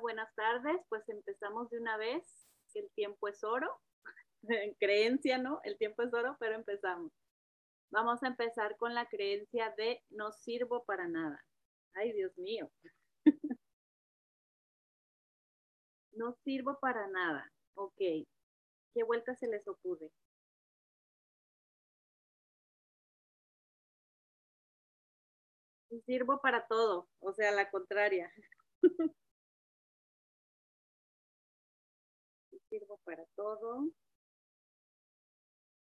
[0.00, 0.76] buenas tardes.
[0.88, 2.22] Pues empezamos de una vez.
[2.74, 3.80] El tiempo es oro.
[4.42, 5.60] En creencia, ¿no?
[5.64, 7.10] El tiempo es oro, pero empezamos.
[7.90, 11.44] Vamos a empezar con la creencia de no sirvo para nada.
[11.94, 12.70] Ay, Dios mío.
[16.12, 17.50] no sirvo para nada.
[17.74, 17.98] Ok.
[18.94, 20.12] ¿Qué vuelta se les ocurre?
[26.06, 28.30] Sirvo para todo, o sea, la contraria.
[33.08, 33.88] para todo.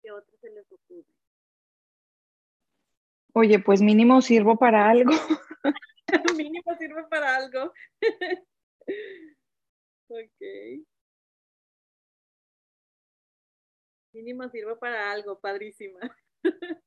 [0.02, 1.14] ¿Qué otro se les ocurre?
[3.34, 5.12] Oye, pues mínimo sirvo para algo.
[6.36, 7.72] mínimo sirvo para algo.
[10.08, 10.40] ok.
[14.12, 16.00] Mínimo sirvo para algo, padrísima.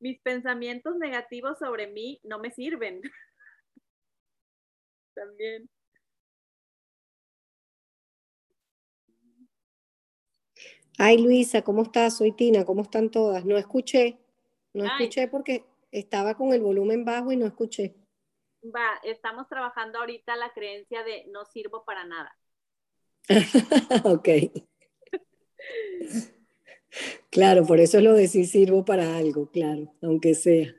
[0.00, 3.00] Mis pensamientos negativos sobre mí no me sirven.
[5.14, 5.70] También.
[11.00, 12.16] Ay, Luisa, ¿cómo estás?
[12.16, 13.44] Soy Tina, ¿cómo están todas?
[13.44, 14.18] No escuché,
[14.74, 17.94] no escuché porque estaba con el volumen bajo y no escuché.
[18.64, 22.36] Va, estamos trabajando ahorita la creencia de no sirvo para nada.
[24.04, 24.28] ok.
[27.30, 30.74] claro, por eso lo de sí sirvo para algo, claro, aunque sea.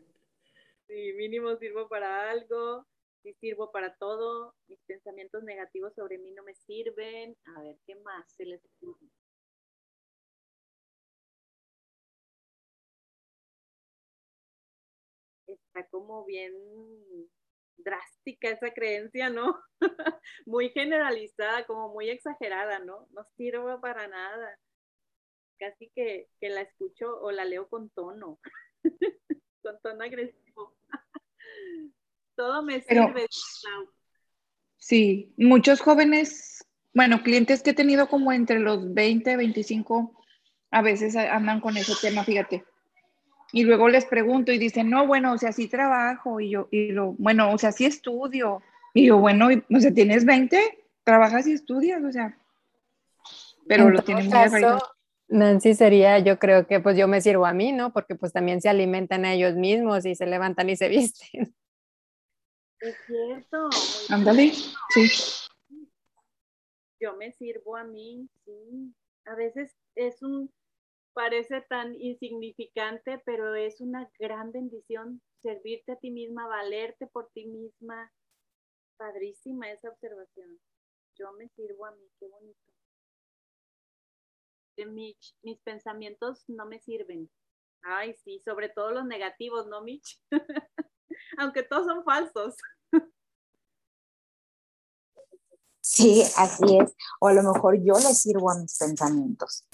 [0.85, 2.85] Sí, mínimo sirvo para algo,
[3.23, 7.37] sí sirvo para todo, mis pensamientos negativos sobre mí no me sirven.
[7.55, 9.07] A ver, ¿qué más se les ocurre?
[15.79, 16.53] Está como bien
[17.77, 19.57] drástica esa creencia, ¿no?
[20.45, 23.07] muy generalizada, como muy exagerada, ¿no?
[23.11, 24.59] No sirve para nada.
[25.57, 28.39] Casi que, la escucho o la leo con tono,
[29.63, 30.75] con tono agresivo.
[32.35, 33.27] Todo me sirve.
[34.77, 40.25] sí, muchos jóvenes, bueno, clientes que he tenido como entre los 20, 25,
[40.71, 42.65] a veces andan con ese tema, fíjate
[43.51, 46.39] y luego les pregunto y dicen, no, bueno, o sea, sí trabajo.
[46.39, 48.61] Y yo, y lo, bueno, o sea, sí estudio.
[48.93, 50.59] Y yo, bueno, o sea, tienes 20,
[51.03, 52.37] trabajas y estudias, o sea.
[53.67, 54.79] Pero lo tienen muy
[55.29, 57.93] Nancy sería, yo creo que pues yo me sirvo a mí, ¿no?
[57.93, 61.55] Porque pues también se alimentan a ellos mismos y se levantan y se visten.
[62.79, 63.69] Es cierto.
[64.09, 64.51] Ándale,
[64.89, 65.11] sí.
[66.99, 68.95] Yo me sirvo a mí, sí.
[69.25, 70.51] A veces es un,
[71.19, 77.45] parece tan insignificante, pero es una gran bendición servirte a ti misma, valerte por ti
[77.45, 78.09] misma.
[78.95, 80.61] Padrísima esa observación.
[81.17, 82.71] Yo me sirvo a mí, qué bonito.
[84.77, 87.29] De Mitch, mis pensamientos no me sirven.
[87.81, 90.21] Ay, sí, sobre todo los negativos, ¿no, Mitch?
[91.37, 92.55] Aunque todos son falsos.
[95.81, 96.95] Sí, así es.
[97.19, 99.65] O a lo mejor yo le sirvo a mis pensamientos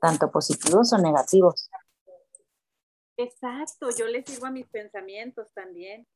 [0.00, 1.70] tanto positivos o negativos.
[3.18, 6.06] Exacto, yo le sirvo a mis pensamientos también.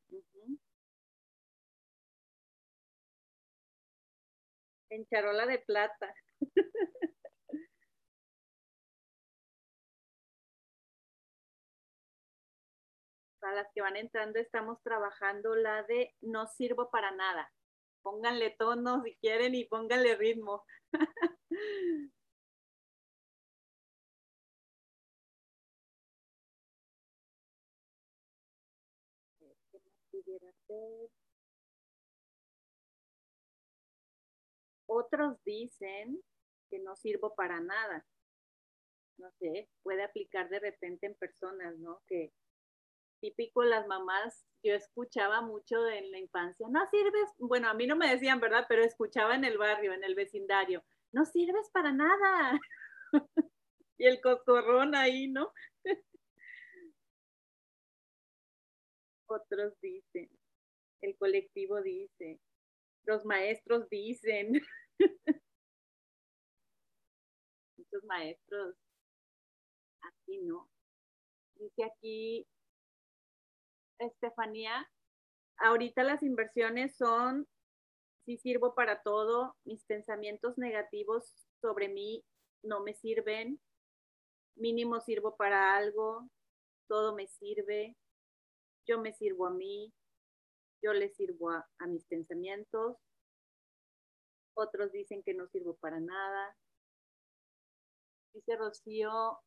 [4.91, 6.15] En charola de plata.
[13.41, 17.51] Para las que van entrando, estamos trabajando la de no sirvo para nada.
[18.03, 20.67] Pónganle tono si quieren y pónganle ritmo.
[34.87, 36.21] Otros dicen
[36.69, 38.05] que no sirvo para nada.
[39.19, 42.03] No sé, puede aplicar de repente en personas, ¿no?
[42.09, 42.33] Que
[43.21, 47.97] típico las mamás, yo escuchaba mucho en la infancia, no sirves, bueno, a mí no
[47.97, 48.67] me decían, ¿verdad?
[48.69, 50.83] Pero escuchaba en el barrio, en el vecindario,
[51.13, 52.59] no sirves para nada.
[53.99, 55.53] y el cocorrón ahí, ¿no?
[59.27, 60.29] Otros dicen,
[61.03, 62.41] el colectivo dice,
[63.05, 64.61] los maestros dicen.
[67.77, 68.77] Muchos maestros,
[70.03, 70.69] aquí no.
[71.57, 72.47] Dice aquí
[73.99, 74.91] Estefanía,
[75.59, 77.47] ahorita las inversiones son,
[78.25, 82.25] si sirvo para todo, mis pensamientos negativos sobre mí
[82.63, 83.61] no me sirven,
[84.57, 86.29] mínimo sirvo para algo,
[86.89, 87.97] todo me sirve,
[88.87, 89.93] yo me sirvo a mí,
[90.83, 92.97] yo le sirvo a, mis pensamientos,
[94.55, 96.57] otros dicen que no sirvo para nada.
[98.33, 99.39] Dice Rocío,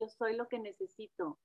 [0.00, 1.38] yo soy lo que necesito.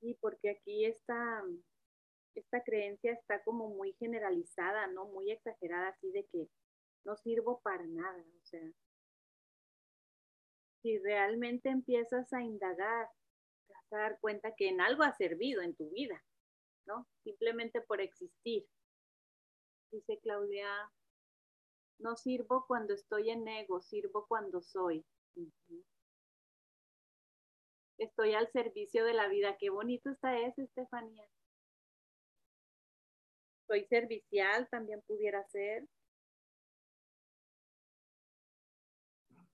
[0.00, 1.44] Sí, porque aquí está
[2.34, 5.06] esta creencia está como muy generalizada, ¿no?
[5.06, 6.48] Muy exagerada, así de que
[7.04, 8.24] no sirvo para nada.
[8.40, 8.72] O sea,
[10.82, 13.08] si realmente empiezas a indagar,
[13.66, 16.22] te vas a dar cuenta que en algo ha servido en tu vida,
[16.86, 17.06] ¿no?
[17.22, 18.66] Simplemente por existir.
[19.90, 20.68] Dice Claudia,
[21.98, 25.04] no sirvo cuando estoy en ego, sirvo cuando soy.
[27.98, 29.56] Estoy al servicio de la vida.
[29.58, 31.24] Qué bonito está eso, Estefanía.
[33.68, 35.86] Soy servicial, también pudiera ser.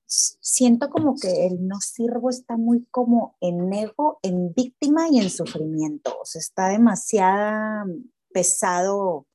[0.08, 5.30] Siento como que el no sirvo está muy como en ego, en víctima y en
[5.30, 6.18] sufrimiento.
[6.18, 7.86] O sea, está demasiado
[8.32, 9.26] pesado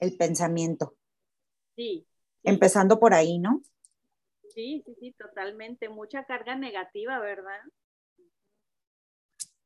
[0.00, 0.96] el pensamiento.
[1.76, 2.06] Sí.
[2.42, 3.62] Empezando por ahí, ¿no?
[4.54, 5.88] Sí, sí, sí, totalmente.
[5.88, 7.60] Mucha carga negativa, ¿verdad?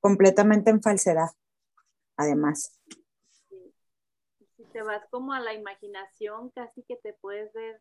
[0.01, 1.29] completamente en falsedad,
[2.17, 2.81] además.
[4.57, 7.81] Si te vas como a la imaginación, casi que te puedes ver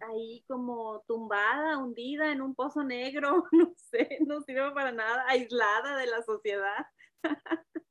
[0.00, 5.96] ahí como tumbada, hundida en un pozo negro, no sé, no sirve para nada, aislada
[5.96, 6.86] de la sociedad.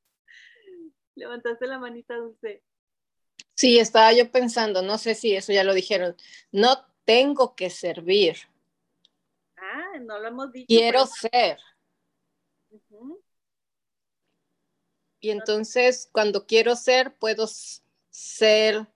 [1.16, 2.64] Levantaste la manita, Dulce.
[3.54, 6.16] Sí, estaba yo pensando, no sé si eso ya lo dijeron,
[6.52, 8.38] no tengo que servir.
[9.58, 10.68] Ah, no lo hemos dicho.
[10.68, 11.58] Quiero ser.
[15.20, 17.48] Y entonces cuando quiero ser, puedo
[18.10, 18.88] ser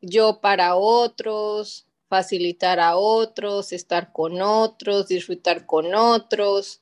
[0.00, 6.80] yo para otros, facilitar a otros, estar con otros, disfrutar con otros.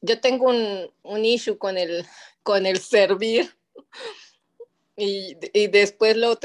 [0.00, 2.06] Yo tengo un, un issue con el,
[2.42, 3.54] con el servir
[4.96, 6.38] y, y después lo,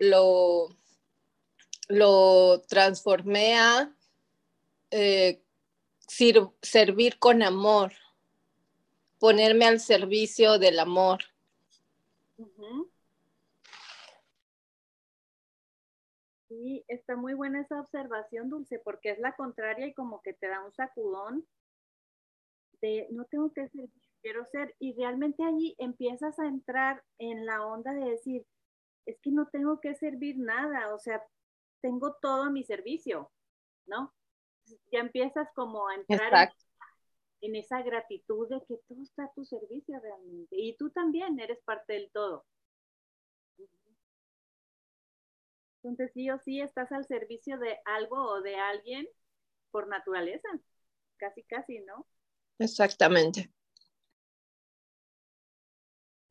[0.00, 0.68] lo,
[1.88, 3.94] lo, transformé a
[4.90, 5.42] eh,
[6.62, 7.92] servir con amor
[9.18, 11.24] ponerme al servicio del amor.
[16.66, 20.48] Sí, está muy buena esa observación, Dulce, porque es la contraria y como que te
[20.48, 21.46] da un sacudón
[22.80, 23.88] de no tengo que ser,
[24.20, 24.74] quiero ser.
[24.80, 28.44] Y realmente allí empiezas a entrar en la onda de decir,
[29.04, 31.22] es que no tengo que servir nada, o sea,
[31.82, 33.30] tengo todo a mi servicio,
[33.86, 34.12] ¿no?
[34.90, 36.52] Ya empiezas como a entrar
[37.42, 40.56] en esa gratitud de que todo está a tu servicio realmente.
[40.58, 42.44] Y tú también eres parte del todo.
[45.86, 49.06] Entonces, sí o sí estás al servicio de algo o de alguien
[49.70, 50.48] por naturaleza.
[51.16, 52.06] Casi, casi, ¿no?
[52.58, 53.52] Exactamente.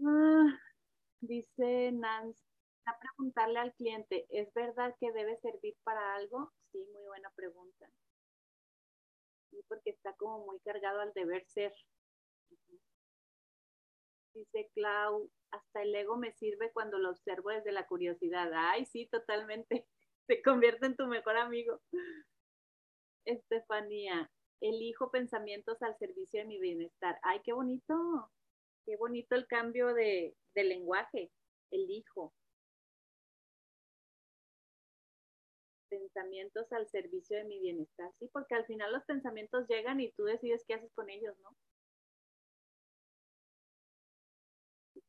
[0.04, 0.60] Ah,
[1.22, 2.44] dice Nancy,
[2.86, 6.52] a preguntarle al cliente, ¿es verdad que debe servir para algo?
[6.74, 7.90] Sí, muy buena pregunta
[9.68, 11.74] porque está como muy cargado al deber ser.
[14.36, 18.52] Dice Clau, hasta el ego me sirve cuando lo observo desde la curiosidad.
[18.54, 19.88] Ay, sí, totalmente.
[20.28, 21.82] Se convierte en tu mejor amigo.
[23.26, 24.30] Estefanía,
[24.62, 27.18] elijo pensamientos al servicio de mi bienestar.
[27.24, 28.30] Ay, qué bonito.
[28.86, 31.32] Qué bonito el cambio de, de lenguaje.
[31.72, 32.34] Elijo.
[35.88, 38.30] pensamientos al servicio de mi bienestar, ¿sí?
[38.34, 41.56] Porque al final los pensamientos llegan y tú decides qué haces con ellos, ¿no?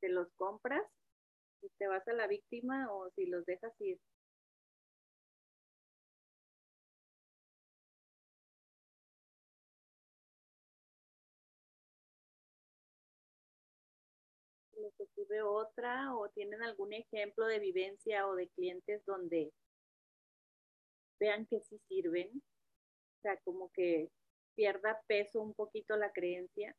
[0.09, 0.83] Los compras,
[1.61, 3.99] si te vas a la víctima o si los dejas ir.
[14.87, 19.53] les ocurre otra o tienen algún ejemplo de vivencia o de clientes donde
[21.19, 24.11] vean que sí sirven, o sea, como que
[24.55, 26.75] pierda peso un poquito la creencia.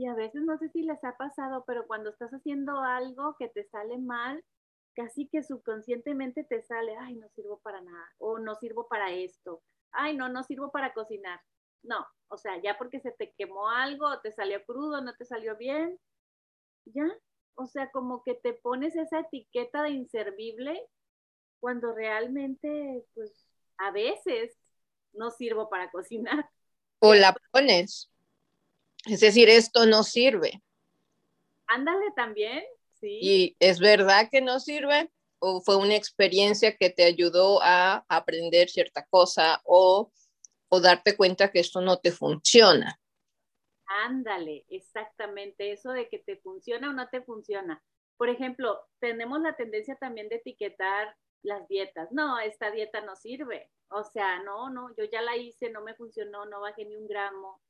[0.00, 3.48] Y a veces no sé si les ha pasado, pero cuando estás haciendo algo que
[3.48, 4.42] te sale mal,
[4.94, 9.62] casi que subconscientemente te sale, ay, no sirvo para nada, o no sirvo para esto,
[9.92, 11.38] ay, no, no sirvo para cocinar.
[11.82, 15.54] No, o sea, ya porque se te quemó algo, te salió crudo, no te salió
[15.58, 15.98] bien,
[16.86, 17.06] ya,
[17.54, 20.82] o sea, como que te pones esa etiqueta de inservible
[21.60, 24.56] cuando realmente, pues, a veces
[25.12, 26.48] no sirvo para cocinar.
[27.00, 28.10] O la pones.
[29.06, 30.62] Es decir, esto no sirve.
[31.66, 32.64] Ándale también,
[33.00, 33.18] sí.
[33.20, 38.68] Y es verdad que no sirve o fue una experiencia que te ayudó a aprender
[38.68, 40.12] cierta cosa o,
[40.68, 43.00] o darte cuenta que esto no te funciona.
[44.04, 47.82] Ándale, exactamente, eso de que te funciona o no te funciona.
[48.16, 52.12] Por ejemplo, tenemos la tendencia también de etiquetar las dietas.
[52.12, 53.70] No, esta dieta no sirve.
[53.88, 57.08] O sea, no, no, yo ya la hice, no me funcionó, no bajé ni un
[57.08, 57.60] gramo.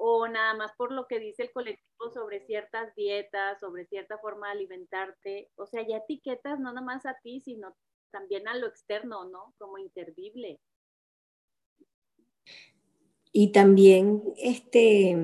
[0.00, 4.46] O nada más por lo que dice el colectivo sobre ciertas dietas, sobre cierta forma
[4.46, 5.50] de alimentarte.
[5.56, 7.76] O sea, ya etiquetas no nada más a ti, sino
[8.10, 9.54] también a lo externo, ¿no?
[9.58, 10.60] Como intervible.
[13.32, 15.16] Y también este,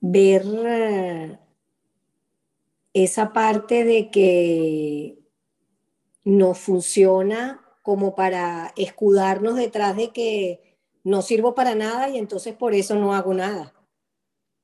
[0.00, 1.38] ver eh,
[2.92, 5.18] esa parte de que
[6.24, 12.74] no funciona como para escudarnos detrás de que no sirvo para nada y entonces por
[12.74, 13.75] eso no hago nada.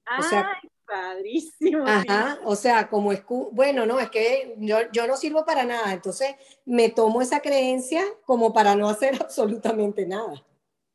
[0.07, 1.85] Ay, padrísimo.
[1.87, 5.93] Ajá, o sea, como es, bueno, no, es que yo, yo no sirvo para nada,
[5.93, 10.45] entonces me tomo esa creencia como para no hacer absolutamente nada.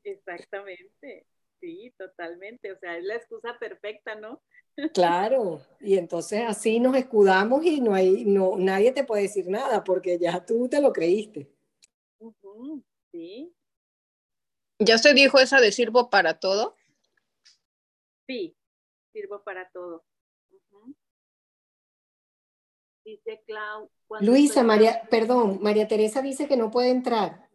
[0.03, 1.25] Exactamente.
[1.59, 2.71] Sí, totalmente.
[2.71, 4.41] O sea, es la excusa perfecta, ¿no?
[4.93, 9.83] Claro, y entonces así nos escudamos y no hay, no, nadie te puede decir nada
[9.83, 11.51] porque ya tú te lo creíste.
[13.11, 13.51] Sí.
[14.79, 16.75] ¿Ya se dijo esa de sirvo para todo?
[18.27, 18.56] Sí,
[19.17, 20.03] sirvo para todo.
[23.03, 23.89] Dice Clau.
[24.19, 27.49] Luisa, María, perdón, María Teresa dice que no puede entrar.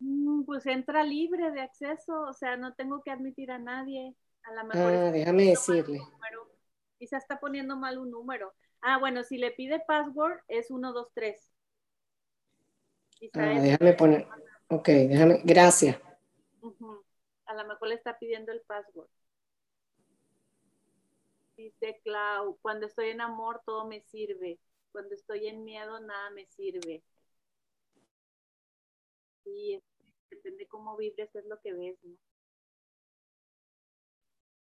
[0.00, 4.14] Mm, pues entra libre de acceso, o sea, no tengo que admitir a nadie.
[4.42, 6.00] A la mejor ah, déjame decirle.
[6.98, 8.52] Quizá está poniendo mal un número.
[8.82, 11.52] Ah, bueno, si le pide password es 123.
[13.34, 14.26] Ah, déjame poner.
[14.68, 15.40] Ok, déjame.
[15.44, 16.00] Gracias.
[17.46, 19.08] A lo mejor le está pidiendo el password.
[21.60, 24.58] Dice Clau, cuando estoy en amor todo me sirve.
[24.92, 27.02] Cuando estoy en miedo nada me sirve.
[29.44, 29.78] Sí,
[30.30, 32.16] depende cómo vibres, es lo que ves, ¿no?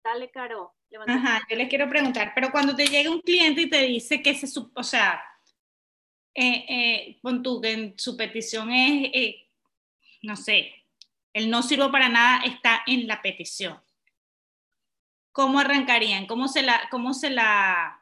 [0.04, 0.75] Dale, Caro.
[1.08, 4.36] Ajá, yo les quiero preguntar, pero cuando te llega un cliente y te dice que
[4.36, 5.24] se, o sea,
[6.36, 9.50] eh, eh, con tu, en su petición es, eh,
[10.24, 10.74] no sé,
[11.32, 13.82] el no sirvo para nada está en la petición.
[15.34, 16.28] ¿Cómo arrancarían?
[16.28, 18.00] ¿Cómo se la, cómo se la,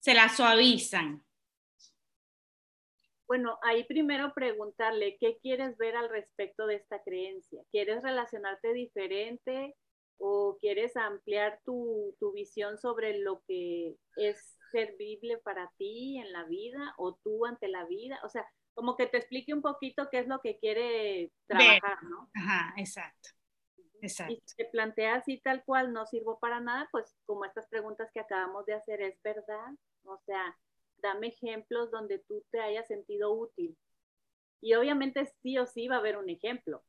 [0.00, 1.24] se la suavizan?
[3.28, 7.62] Bueno, ahí primero preguntarle, ¿qué quieres ver al respecto de esta creencia?
[7.70, 9.76] ¿Quieres relacionarte diferente
[10.18, 16.44] o quieres ampliar tu, tu visión sobre lo que es servible para ti en la
[16.44, 18.18] vida o tú ante la vida?
[18.24, 22.28] O sea, como que te explique un poquito qué es lo que quiere trabajar, ¿no?
[22.34, 23.30] Ajá, exacto.
[24.04, 24.34] Exacto.
[24.34, 28.10] Y si te plantea así tal cual, no sirvo para nada, pues como estas preguntas
[28.12, 29.72] que acabamos de hacer, ¿es verdad?
[30.04, 30.56] O sea,
[30.98, 33.76] dame ejemplos donde tú te hayas sentido útil.
[34.60, 36.82] Y obviamente sí o sí va a haber un ejemplo.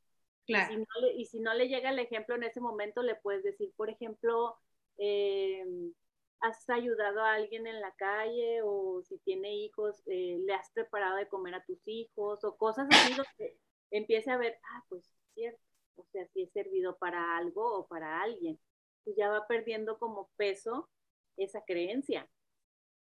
[0.45, 0.73] Claro.
[1.15, 4.57] Y si no le, llega el ejemplo en ese momento, le puedes decir, por ejemplo,
[4.97, 5.93] em,
[6.41, 11.15] has ayudado a alguien en la calle o si tiene hijos, eh, le has preparado
[11.15, 13.57] de comer a tus hijos o cosas así donde
[13.91, 15.64] empiece a ver, ah, pues cierto,
[15.95, 18.59] o sea, si he servido para algo o para alguien,
[19.03, 20.89] pues ya va perdiendo como peso
[21.37, 22.29] esa creencia.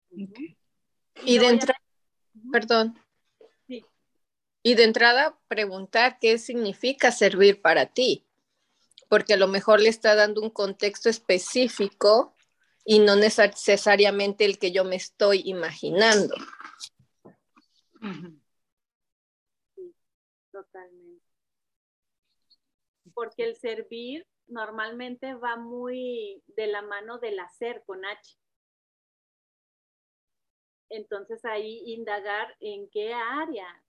[0.09, 1.81] Y de entrada,
[2.51, 2.99] perdón.
[4.63, 8.27] Y de entrada, preguntar qué significa servir para ti,
[9.09, 12.35] porque a lo mejor le está dando un contexto específico
[12.85, 16.35] y no necesariamente el que yo me estoy imaginando.
[20.51, 21.20] totalmente.
[23.13, 28.37] Porque el servir normalmente va muy de la mano del hacer con H.
[30.89, 33.83] Entonces ahí indagar en qué área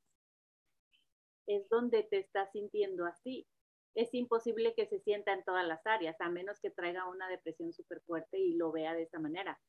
[1.46, 3.46] es donde te estás sintiendo así.
[3.94, 7.72] Es imposible que se sienta en todas las áreas, a menos que traiga una depresión
[7.72, 9.60] súper fuerte y lo vea de esa manera.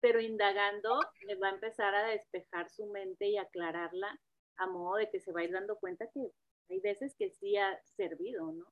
[0.00, 4.18] Pero indagando, le va a empezar a despejar su mente y aclararla
[4.56, 6.32] a modo de que se va dando cuenta que
[6.70, 8.66] hay veces que sí ha servido, ¿no?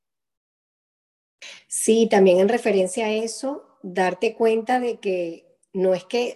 [1.69, 6.35] Sí, también en referencia a eso, darte cuenta de que no es que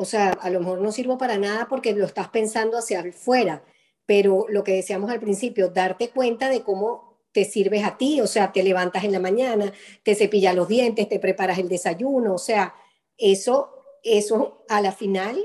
[0.00, 3.64] o sea, a lo mejor no sirvo para nada porque lo estás pensando hacia afuera,
[4.06, 8.28] pero lo que decíamos al principio, darte cuenta de cómo te sirves a ti, o
[8.28, 9.72] sea, te levantas en la mañana,
[10.04, 12.76] te cepillas los dientes, te preparas el desayuno, o sea,
[13.16, 13.70] eso,
[14.04, 15.44] eso a la final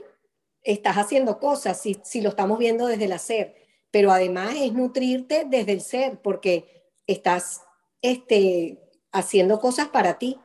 [0.61, 3.55] estás haciendo cosas, si, si lo estamos viendo desde el hacer,
[3.89, 7.63] pero además es nutrirte desde el ser, porque estás
[8.03, 8.82] este,
[9.13, 10.39] haciendo cosas para ti.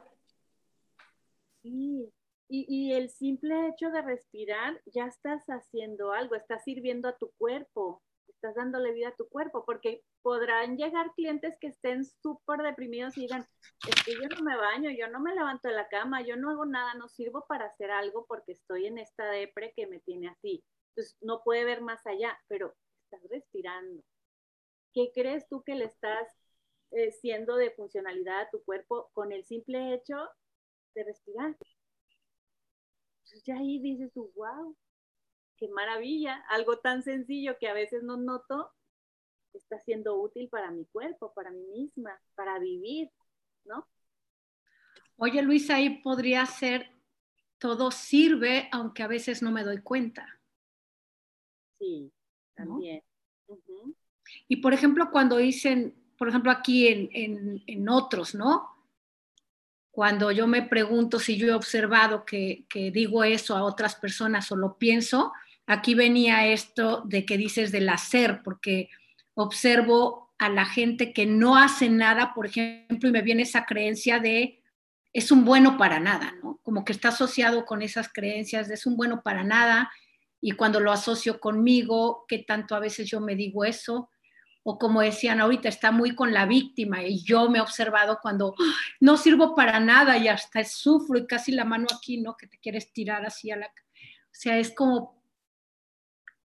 [1.63, 2.13] Sí,
[2.49, 8.03] y, el simple hecho de respirar, ya estás haciendo algo, estás sirviendo a tu cuerpo,
[8.29, 13.23] estás dándole vida a tu cuerpo, porque podrán llegar clientes que estén súper deprimidos y
[13.23, 13.45] digan,
[13.87, 16.51] es que yo no me baño, yo no me levanto de la cama, yo no
[16.51, 20.29] hago nada, no sirvo para hacer algo porque estoy en esta depre que me tiene
[20.29, 20.65] así.
[20.91, 24.03] Entonces, no puede ver más allá, pero estás respirando.
[24.95, 26.29] ¿Qué crees tú que le estás
[26.91, 30.17] eh, siendo de funcionalidad a tu cuerpo con el simple hecho
[30.95, 31.57] de respirar?
[33.19, 34.77] Entonces ya ahí dices tú, wow,
[35.57, 38.73] qué maravilla, algo tan sencillo que a veces no noto,
[39.53, 43.11] está siendo útil para mi cuerpo, para mí misma, para vivir,
[43.65, 43.87] ¿no?
[45.17, 46.91] Oye, Luisa, ahí podría ser
[47.59, 50.41] todo sirve, aunque a veces no me doy cuenta.
[51.79, 52.13] Sí,
[52.55, 53.03] también.
[54.47, 58.69] Y por ejemplo, cuando dicen, por ejemplo, aquí en, en, otros, ¿no?
[59.91, 64.51] Cuando yo me pregunto si yo he observado que, que, digo eso a otras personas
[64.51, 65.33] o lo pienso,
[65.67, 68.91] aquí venía esto de que dices del hacer, porque
[69.35, 74.19] observo a la gente que no hace nada, por ejemplo, y me viene esa creencia
[74.19, 74.63] de
[75.13, 76.61] es un bueno para nada, ¿no?
[76.63, 79.91] Como que está asociado con esas creencias de es un bueno para nada
[80.41, 84.11] y cuando lo asocio conmigo, ¿qué tanto a veces yo me digo eso?
[84.71, 88.55] O como decían ahorita, está muy con la víctima y yo me he observado cuando
[89.01, 92.37] no sirvo para nada y hasta sufro y casi la mano aquí, ¿no?
[92.37, 93.65] Que te quieres tirar así a la...
[93.67, 93.71] O
[94.31, 95.25] sea, es como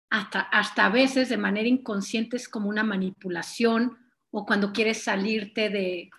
[0.10, 3.98] hasta, hasta a veces de manera inconsciente es como una manipulación
[4.30, 6.10] o cuando quieres salirte de,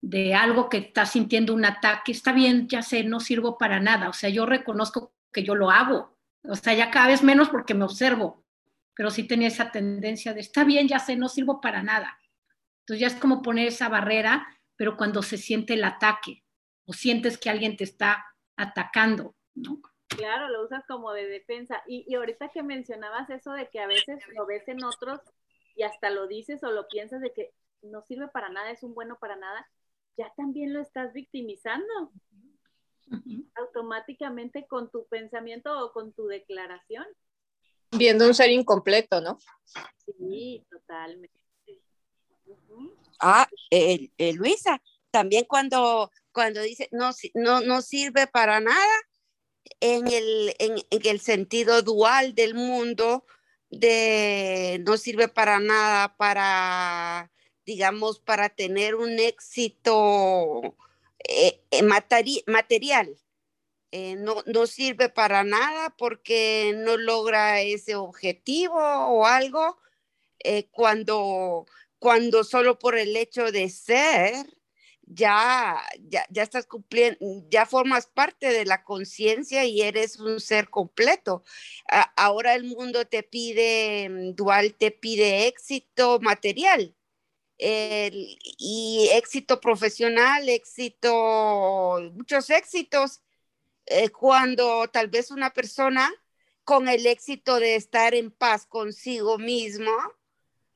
[0.00, 4.08] de algo que estás sintiendo un ataque, está bien, ya sé, no sirvo para nada,
[4.08, 7.74] o sea, yo reconozco que yo lo hago, o sea, ya cada vez menos porque
[7.74, 8.45] me observo,
[8.96, 12.18] pero sí tenía esa tendencia de, está bien, ya sé, no sirvo para nada.
[12.80, 16.42] Entonces ya es como poner esa barrera, pero cuando se siente el ataque
[16.86, 18.24] o sientes que alguien te está
[18.56, 19.82] atacando, ¿no?
[20.08, 21.82] Claro, lo usas como de defensa.
[21.86, 25.20] Y, y ahorita que mencionabas eso de que a veces lo ves en otros
[25.74, 28.94] y hasta lo dices o lo piensas de que no sirve para nada, es un
[28.94, 29.68] bueno para nada,
[30.16, 32.12] ya también lo estás victimizando.
[33.54, 37.04] Automáticamente con tu pensamiento o con tu declaración.
[37.96, 39.38] Viendo un ser incompleto, ¿no?
[40.18, 41.34] Sí, totalmente.
[43.18, 43.48] Ah,
[44.34, 48.96] Luisa, también cuando, cuando dice no, no, no sirve para nada,
[49.80, 53.24] en el, en el sentido dual del mundo,
[53.70, 57.30] de no sirve para nada para
[57.66, 60.76] digamos, para tener un éxito
[61.28, 63.16] eh, eh, material.
[63.92, 69.78] Eh, no, no, sirve para nada porque no logra ese objetivo o algo,
[70.70, 71.66] cuando,
[71.98, 74.46] cuando solo por el hecho de ser,
[75.02, 77.18] ya, ya, ya estás cumpliendo,
[77.48, 81.44] ya formas parte de la conciencia y eres un ser completo.
[82.16, 86.94] ahora el mundo te pide, mm, dual te pide éxito material
[87.58, 93.22] y éxito profesional, éxito, muchos éxitos,
[93.86, 96.12] eh, cuando tal vez una persona
[96.64, 99.92] con el éxito de estar en paz consigo mismo,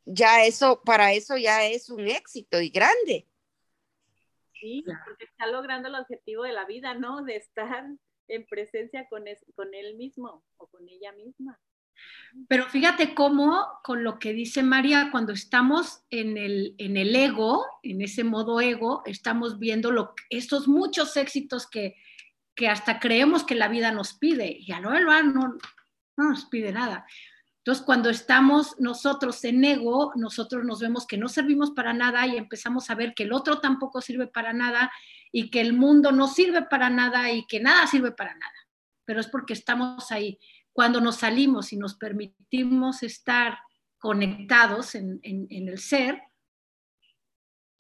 [0.05, 3.27] ya eso, para eso ya es un éxito y grande.
[4.61, 7.25] Sí, porque está logrando el objetivo de la vida, ¿no?
[7.25, 7.87] De estar
[8.29, 9.25] en presencia con,
[9.57, 11.59] con él mismo o con ella misma.
[12.49, 17.67] Pero fíjate cómo con lo que dice María, cuando estamos en el, en el ego,
[17.83, 21.97] en ese modo ego, estamos viendo lo, estos muchos éxitos que,
[22.61, 25.57] que hasta creemos que la vida nos pide y a lo no,
[26.19, 27.07] no nos pide nada.
[27.57, 32.37] Entonces, cuando estamos nosotros en ego, nosotros nos vemos que no servimos para nada y
[32.37, 34.93] empezamos a ver que el otro tampoco sirve para nada
[35.33, 38.53] y que el mundo no sirve para nada y que nada sirve para nada.
[39.07, 40.39] Pero es porque estamos ahí
[40.75, 43.59] cuando nos salimos y nos permitimos estar
[43.97, 46.21] conectados en, el ser,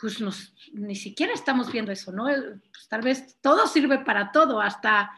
[0.00, 0.18] pues
[0.72, 2.24] ni siquiera estamos viendo eso, ¿no?
[2.24, 5.10] Pues tal vez todo sirve para todo, hasta,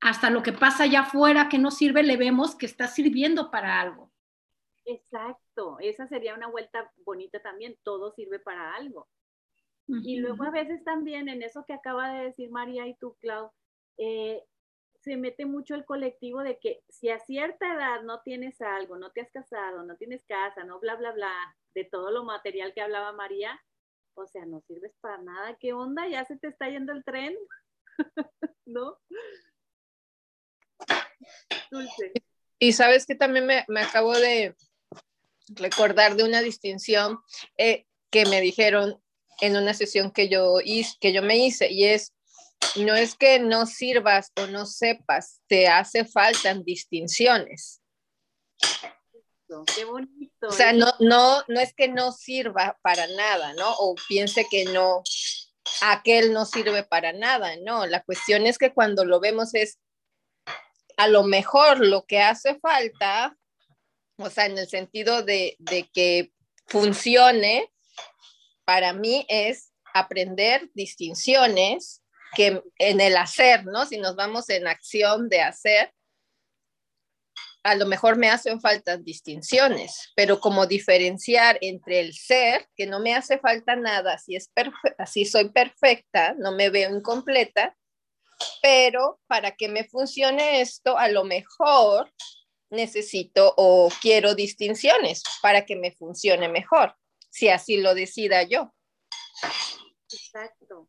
[0.00, 3.80] hasta lo que pasa allá afuera que no sirve, le vemos que está sirviendo para
[3.80, 4.12] algo.
[4.84, 9.08] Exacto, esa sería una vuelta bonita también, todo sirve para algo.
[10.04, 13.50] Y luego a veces también en eso que acaba de decir María y tú, Clau,
[13.98, 14.44] eh,
[15.00, 19.10] se mete mucho el colectivo de que si a cierta edad no tienes algo, no
[19.10, 22.82] te has casado, no tienes casa, no bla, bla, bla, de todo lo material que
[22.82, 23.60] hablaba María,
[24.14, 25.56] o sea, no sirves para nada.
[25.58, 26.08] ¿Qué onda?
[26.08, 27.34] ¿Ya se te está yendo el tren?
[28.66, 28.98] ¿No?
[31.70, 32.12] Dulce.
[32.58, 34.54] Y sabes que también me, acabo de
[35.48, 37.18] recordar de una distinción
[37.56, 39.02] eh, que me dijeron
[39.40, 42.14] en una sesión que yo, hice, que yo me hice, y es
[42.76, 47.82] no es que no sirvas o no sepas, te hace falta distinciones.
[49.74, 50.29] Qué bonito.
[50.42, 53.70] O sea, no, no, no es que no sirva para nada, ¿no?
[53.78, 55.02] O piense que no,
[55.82, 57.86] aquel no sirve para nada, no.
[57.86, 59.78] La cuestión es que cuando lo vemos es,
[60.96, 63.36] a lo mejor lo que hace falta
[64.18, 66.32] O sea, en el sentido de, de que
[66.66, 67.70] funcione,
[68.64, 72.02] para mí es aprender distinciones
[72.34, 73.86] que en el hacer, ¿no?
[73.86, 75.92] Si nos vamos en acción de hacer,
[77.62, 83.00] a lo mejor me hacen falta distinciones, pero como diferenciar entre el ser, que no
[83.00, 84.50] me hace falta nada, si es
[84.98, 87.76] así soy perfecta, no me veo incompleta,
[88.62, 92.10] pero para que me funcione esto, a lo mejor
[92.70, 96.94] necesito o quiero distinciones para que me funcione mejor,
[97.28, 98.72] si así lo decida yo.
[100.10, 100.86] Exacto.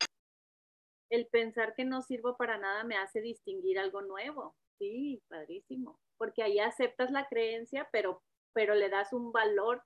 [1.10, 4.56] El pensar que no sirvo para nada me hace distinguir algo nuevo.
[4.80, 6.00] Sí, padrísimo.
[6.22, 8.22] Porque ahí aceptas la creencia, pero,
[8.54, 9.84] pero le das un valor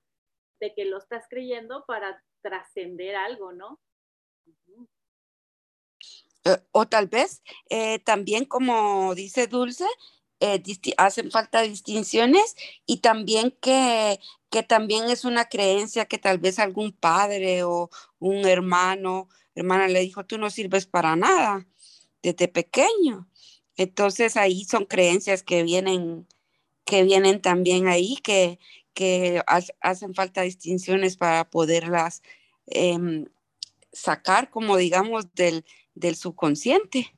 [0.60, 3.80] de que lo estás creyendo para trascender algo, ¿no?
[6.44, 9.86] Eh, o tal vez eh, también, como dice Dulce,
[10.40, 10.62] eh,
[10.98, 14.20] hacen falta distinciones y también que,
[14.50, 20.00] que también es una creencia que tal vez algún padre o un hermano, hermana le
[20.00, 21.66] dijo, tú no sirves para nada
[22.22, 23.26] desde pequeño.
[23.76, 26.26] Entonces ahí son creencias que vienen,
[26.84, 28.58] que vienen también ahí, que,
[28.94, 29.42] que
[29.80, 32.22] hacen falta distinciones para poderlas
[32.66, 33.26] em,
[33.92, 37.12] sacar, como digamos, del, del subconsciente.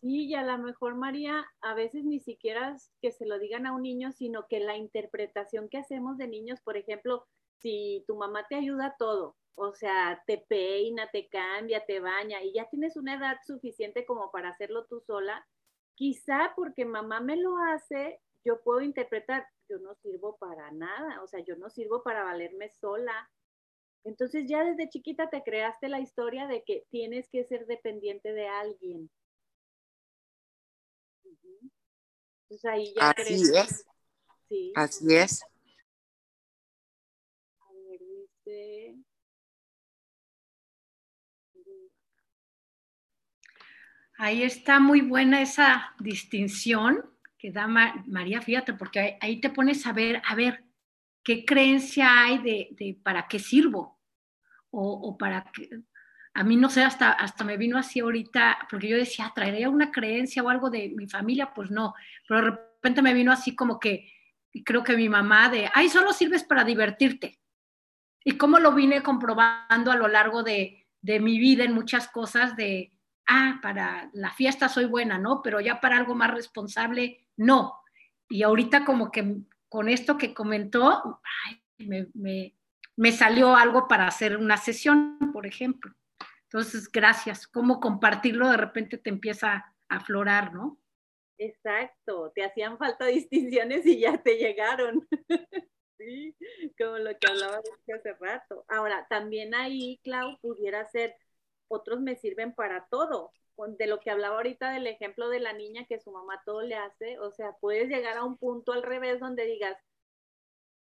[0.00, 3.72] Sí, y a lo mejor, María, a veces ni siquiera que se lo digan a
[3.72, 7.24] un niño, sino que la interpretación que hacemos de niños, por ejemplo,
[7.60, 12.52] si tu mamá te ayuda todo, o sea, te peina, te cambia, te baña, y
[12.52, 15.46] ya tienes una edad suficiente como para hacerlo tú sola,
[15.94, 21.28] quizá porque mamá me lo hace, yo puedo interpretar, yo no sirvo para nada, o
[21.28, 23.30] sea, yo no sirvo para valerme sola.
[24.04, 28.48] Entonces ya desde chiquita te creaste la historia de que tienes que ser dependiente de
[28.48, 29.10] alguien.
[32.64, 33.86] ahí ya Así es.
[34.48, 34.72] Sí.
[34.74, 35.42] Así es.
[37.60, 39.11] A ver, dice...
[44.22, 47.04] Ahí está muy buena esa distinción
[47.36, 50.62] que da María, fíjate, porque ahí te pones a ver, a ver,
[51.24, 53.98] qué creencia hay de, para qué sirvo
[54.70, 55.70] o, para qué,
[56.34, 59.90] a mí no sé, hasta, hasta me vino así ahorita, porque yo decía, ¿traería una
[59.90, 61.52] creencia o algo de mi familia?
[61.52, 61.92] Pues no,
[62.28, 64.08] pero de repente me vino así como que,
[64.64, 67.40] creo que mi mamá de, ay, solo sirves para divertirte.
[68.22, 72.54] Y cómo lo vine comprobando a lo largo de, de mi vida en muchas cosas
[72.54, 72.92] de,
[73.32, 75.42] ah, para la fiesta soy buena, ¿no?
[75.42, 77.80] Pero ya para algo más responsable, no.
[78.28, 81.20] Y ahorita como que con esto que comentó,
[81.78, 85.94] me, salió algo para hacer una sesión, por ejemplo.
[86.44, 87.46] Entonces, gracias.
[87.46, 89.54] Cómo compartirlo de repente te empieza
[89.88, 90.78] a aflorar, ¿no?
[91.38, 95.08] Exacto, te hacían falta distinciones y ya te llegaron.
[95.98, 96.36] sí,
[96.78, 98.64] como lo que hablaba hace rato.
[98.68, 101.16] Ahora, también ahí, Clau, pudiera ser,
[101.72, 103.32] otros me sirven para todo.
[103.78, 106.74] De lo que hablaba ahorita del ejemplo de la niña que su mamá todo le
[106.74, 109.76] hace, o sea, puedes llegar a un punto al revés donde digas,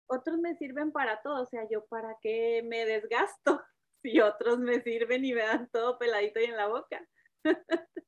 [0.06, 3.60] otros me sirven para todo, o sea, yo para qué me desgasto,
[4.02, 7.06] y otros me sirven y me dan todo peladito y en la boca.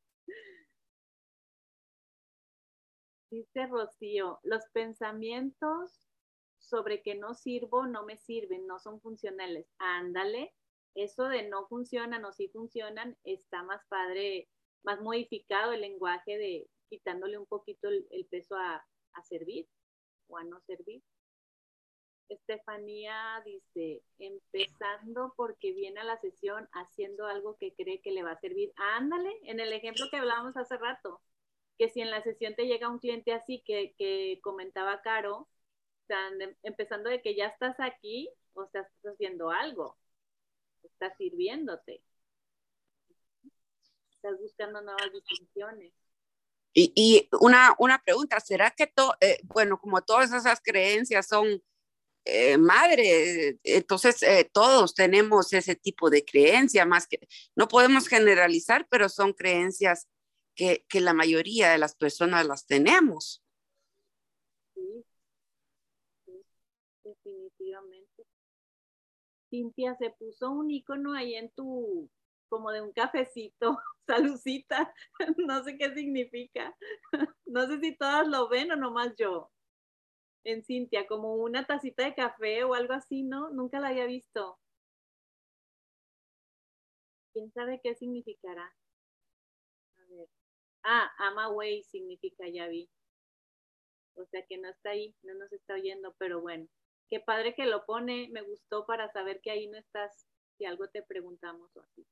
[3.31, 6.09] Dice Rocío, los pensamientos
[6.59, 9.67] sobre que no sirvo no me sirven, no son funcionales.
[9.79, 10.55] Ándale,
[10.97, 14.49] eso de no funcionan o sí funcionan está más padre,
[14.83, 18.85] más modificado el lenguaje de quitándole un poquito el, peso a
[19.23, 19.69] servir
[20.29, 21.03] o a no servir.
[22.29, 28.33] Estefanía dice, empezando porque viene a la sesión haciendo algo que cree que le va
[28.33, 28.73] a servir.
[28.77, 31.21] Ándale, en el ejemplo que hablábamos hace rato,
[31.79, 35.49] que si en la sesión te llega un cliente así que, que comentaba Caro,
[36.63, 39.97] empezando de que ya estás aquí, o estás haciendo algo,
[40.87, 42.03] estás sirviéndote,
[44.11, 45.93] estás buscando nuevas distinciones.
[46.73, 51.63] Y, y una, una pregunta, ¿será que, todo, eh, bueno, como todas esas creencias son
[52.27, 53.59] eh, madre.
[53.63, 57.21] Entonces, eh, todos tenemos ese tipo de creencia, más que
[57.55, 60.09] no podemos generalizar, pero son creencias
[60.57, 63.45] que, que la mayoría de las personas las tenemos.
[64.75, 65.05] Sí,
[67.05, 68.27] definitivamente.
[69.51, 72.11] Cintia, se puso un icono ahí en tu,
[72.49, 74.93] como de un cafecito, salucita,
[75.39, 76.77] no sé qué significa.
[77.47, 79.51] No sé si todas lo ven o nomás yo
[80.45, 83.51] en Cintia, como una tacita de café o algo así, ¿no?
[83.51, 84.59] Nunca la había visto.
[87.33, 88.75] ¿Quién sabe qué significará?
[89.99, 90.29] A ver.
[90.85, 92.89] Ah, ama way significa, ya vi.
[94.17, 96.67] o sea que no está ahí, no nos está oyendo, pero bueno,
[97.11, 100.27] qué padre que lo pone, me gustó para saber que ahí no estás,
[100.59, 102.07] si algo te preguntamos o así.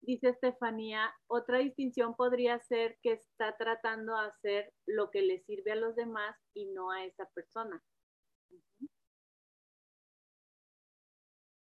[0.00, 5.72] Dice Estefanía, otra distinción podría ser que está tratando de hacer lo que le sirve
[5.72, 7.82] a los demás y no a esa persona.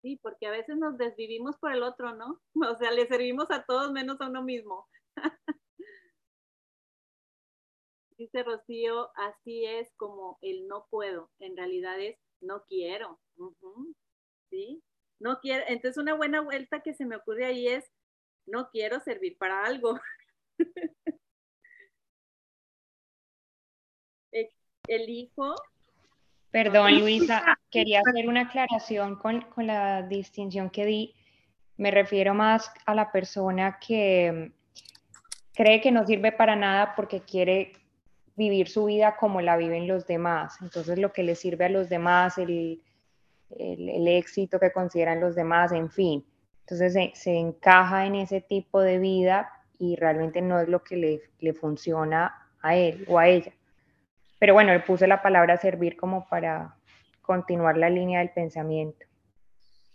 [0.02, 2.40] Sí, porque a veces nos desvivimos por el otro, ¿no?
[2.72, 4.86] O sea, le servimos a todos menos a uno mismo.
[8.18, 11.30] Dice Rocío, así es como el no puedo.
[11.38, 13.20] En realidad es no quiero.
[14.50, 14.82] ¿Sí?
[15.18, 15.64] No quiero.
[15.68, 17.84] Entonces una buena vuelta que se me ocurre ahí es
[18.46, 20.00] no quiero servir para algo.
[24.88, 25.54] Elijo.
[26.50, 31.14] Perdón, Luisa, quería hacer una aclaración con, con la distinción que di.
[31.76, 34.52] Me refiero más a la persona que
[35.54, 37.72] cree que no sirve para nada porque quiere
[38.36, 40.58] vivir su vida como la viven los demás.
[40.60, 42.82] Entonces lo que le sirve a los demás, el,
[43.50, 46.24] el, éxito que consideran los demás, en fin.
[46.60, 50.96] Entonces se, se, encaja en ese tipo de vida y realmente no es lo que
[50.96, 53.52] le, le funciona a él o a ella.
[54.38, 56.76] Pero bueno, le puse la palabra servir como para
[57.22, 59.06] continuar la línea del pensamiento.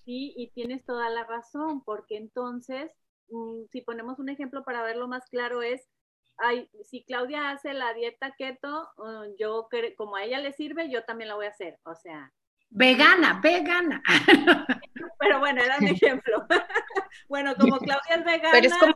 [0.04, 2.92] Sí, y tienes toda la razón, porque entonces,
[3.30, 5.88] mm, si ponemos un ejemplo para verlo más claro, es
[6.38, 9.67] ay, si Claudia hace la dieta keto, uh, yo
[9.98, 11.80] como a ella le sirve, yo también la voy a hacer.
[11.84, 12.32] O sea.
[12.70, 14.02] Vegana, vegana.
[15.20, 16.46] Pero bueno, era un ejemplo.
[17.30, 18.52] bueno, como Claudia es vegana.
[18.52, 18.94] Pero es como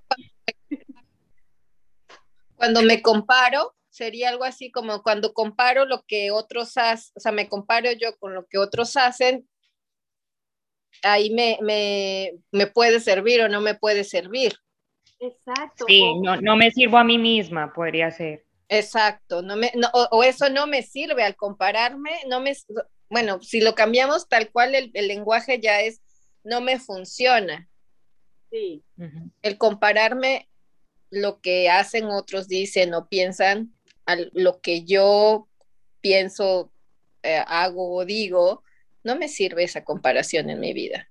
[2.55, 7.31] cuando me comparo, sería algo así como cuando comparo lo que otros hacen, o sea,
[7.31, 9.47] me comparo yo con lo que otros hacen,
[11.03, 14.57] ahí me, me, me puede servir o no me puede servir.
[15.27, 15.85] Exacto.
[15.87, 18.45] Sí, no, no, me sirvo a mí misma, podría ser.
[18.67, 22.53] Exacto, no me, o, eso no me sirve al compararme, no me,
[23.09, 26.01] bueno, si lo cambiamos tal cual el, lenguaje ya es,
[26.43, 27.69] no me funciona.
[28.49, 28.83] Sí.
[29.41, 30.49] El compararme
[31.11, 33.73] lo que hacen otros, dicen o piensan,
[34.05, 35.47] a lo que yo
[36.01, 36.71] pienso,
[37.23, 38.63] eh, hago o digo,
[39.03, 41.09] no me sirve esa comparación en mi vida.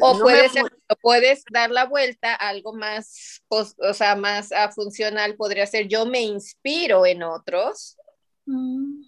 [0.00, 0.52] O puedes,
[1.00, 6.06] puedes dar la vuelta a algo más, o sea, más uh, funcional, podría ser yo
[6.06, 7.96] me inspiro en otros.
[8.46, 9.02] Mm.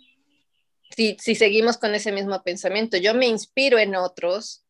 [0.94, 4.64] Si, si seguimos con ese mismo pensamiento, yo me inspiro en otros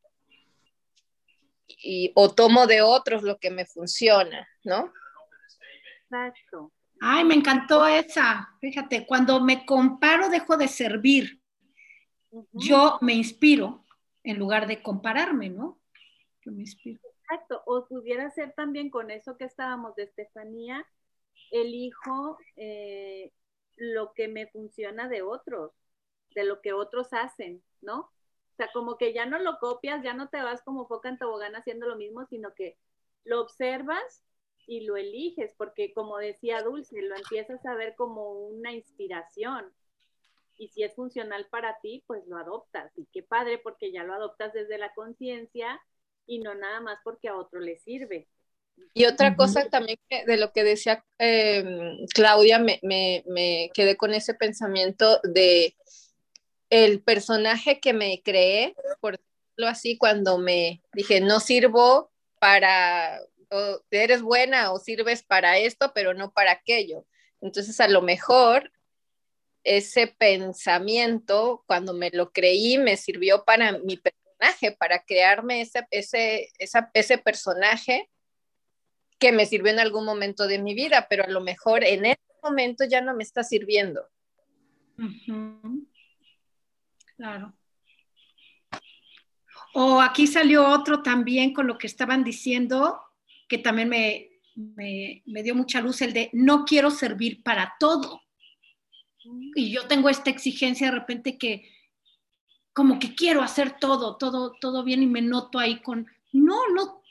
[1.67, 4.93] y, o tomo de otros lo que me funciona, ¿no?
[6.05, 6.73] Exacto.
[7.01, 8.49] Ay, me encantó esa.
[8.61, 11.41] Fíjate, cuando me comparo dejo de servir.
[12.53, 13.85] Yo me inspiro
[14.23, 15.82] en lugar de compararme, ¿no?
[17.23, 20.87] Exacto, o pudiera ser también con eso que estábamos de Estefanía,
[21.51, 23.33] elijo eh,
[23.77, 25.73] lo que me funciona de otros,
[26.35, 28.01] de lo que otros hacen, ¿no?
[28.01, 31.19] O sea, como que ya no lo copias, ya no te vas como foca en
[31.19, 32.77] tobogán haciendo lo mismo, sino que
[33.25, 34.23] lo observas
[34.67, 39.73] y lo eliges, porque como decía Dulce, lo empiezas a ver como una inspiración.
[40.57, 42.93] Y si es funcional para ti, pues lo adoptas.
[42.97, 45.81] Y qué padre, porque ya lo adoptas desde la conciencia
[46.27, 48.29] y no nada más porque a otro le sirve.
[48.95, 54.13] Y otra cosa también de lo que decía em, Claudia, me, me, me, quedé con
[54.15, 55.77] ese pensamiento de
[56.71, 63.81] el personaje que me creé, por decirlo así, cuando me dije, no sirvo para, o
[63.91, 67.07] eres buena o sirves para esto, pero no para aquello.
[67.41, 68.73] Entonces, a lo mejor
[69.65, 73.97] ese pensamiento, cuando me lo creí, me sirvió para mi
[74.43, 76.53] personaje para crearme ese, ese,
[76.95, 78.09] ese personaje
[79.19, 82.23] que me sirvió en algún momento de mi vida, pero a lo mejor en este
[82.43, 84.03] momento ya no me está sirviendo.
[87.17, 87.55] Claro.
[89.75, 93.01] O aquí salió otro también con lo que estaban diciendo,
[93.49, 98.21] que también me, me, me, dio mucha luz, el de no quiero servir para todo.
[99.55, 101.72] Y yo tengo esta exigencia de repente que
[102.73, 107.03] como que quiero hacer todo, todo, todo bien y me noto ahí con, no, no,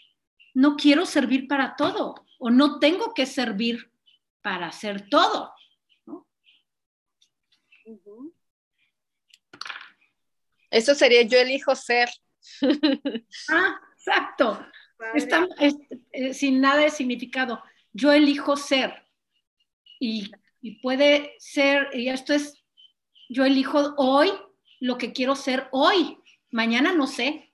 [0.54, 3.92] no quiero servir para todo o no tengo que servir
[4.42, 5.54] para hacer todo.
[10.72, 12.10] Eso sería yo elijo ser.
[13.50, 14.66] ah, exacto.
[15.14, 15.48] Está,
[16.12, 17.62] eh, sin nada de significado.
[17.92, 19.06] Yo elijo ser.
[20.00, 22.64] Y, y puede ser, y esto es,
[23.30, 24.32] yo elijo hoy
[24.82, 26.18] lo que quiero ser hoy.
[26.50, 27.54] Mañana no sé.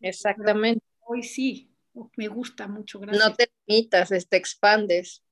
[0.00, 0.82] Exactamente.
[1.00, 1.68] Hoy sí.
[2.16, 3.00] Me gusta mucho.
[3.00, 3.28] Gracias.
[3.28, 5.22] No te limitas, te expandes.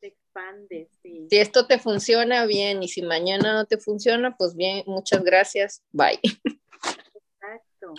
[0.00, 1.28] expande, sí.
[1.30, 5.84] Si esto te funciona bien y si mañana no te funciona, pues bien, muchas gracias,
[5.92, 6.18] bye.
[6.24, 7.94] Exacto.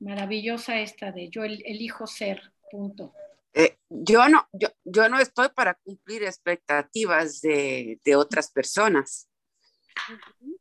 [0.00, 3.14] Maravillosa esta de yo elijo ser, punto.
[3.52, 9.27] Eh, yo, no, yo, yo, no estoy para cumplir expectativas de, de otras personas.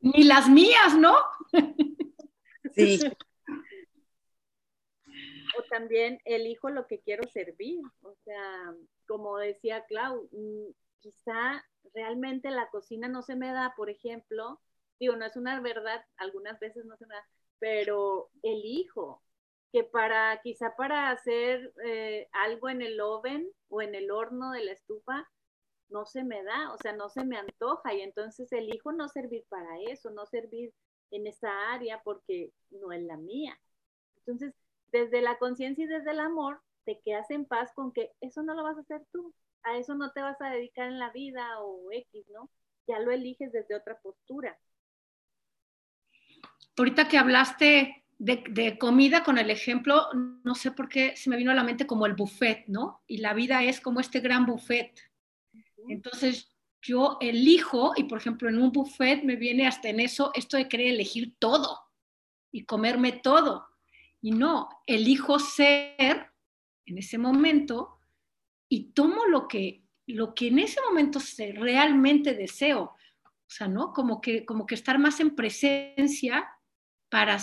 [0.01, 1.15] Ni las mías, ¿no?
[2.73, 2.99] Sí.
[5.57, 7.81] O también elijo lo que quiero servir.
[8.01, 8.75] O sea,
[9.07, 14.61] como decía Clau, mm, quizá realmente la cocina no se me da, por ejemplo,
[14.99, 17.27] digo, no es una verdad, algunas veces no se me da,
[17.59, 19.23] pero elijo
[19.71, 24.63] que para, quizá para hacer eh, algo en el oven o en el horno de
[24.63, 25.29] la estufa,
[25.89, 29.45] no se me da, o sea, no se me antoja y entonces elijo no servir
[29.49, 30.73] para eso, no servir
[31.11, 33.57] en esa área porque no es la mía.
[34.17, 34.53] Entonces,
[34.91, 38.53] desde la conciencia y desde el amor, te quedas en paz con que eso no
[38.53, 41.59] lo vas a hacer tú, a eso no te vas a dedicar en la vida
[41.61, 42.49] o X, ¿no?
[42.87, 44.57] Ya lo eliges desde otra postura.
[46.77, 51.51] Ahorita que hablaste de, comida con el ejemplo, no sé por qué se me vino
[51.51, 53.01] a la mente como el buffet, ¿no?
[53.07, 54.93] Y la vida es como este gran buffet.
[55.89, 60.57] Entonces, yo elijo, y por ejemplo, en un buffet me viene hasta en eso esto
[60.57, 61.79] de querer elegir todo
[62.51, 63.67] y comerme todo.
[64.21, 66.31] Y no, elijo ser
[66.85, 67.99] en ese momento
[68.69, 71.19] y tomo lo que, lo que en ese momento
[71.55, 72.81] realmente deseo.
[72.83, 73.93] O sea, ¿no?
[73.93, 76.47] Como que, como que estar más en presencia
[77.09, 77.37] para,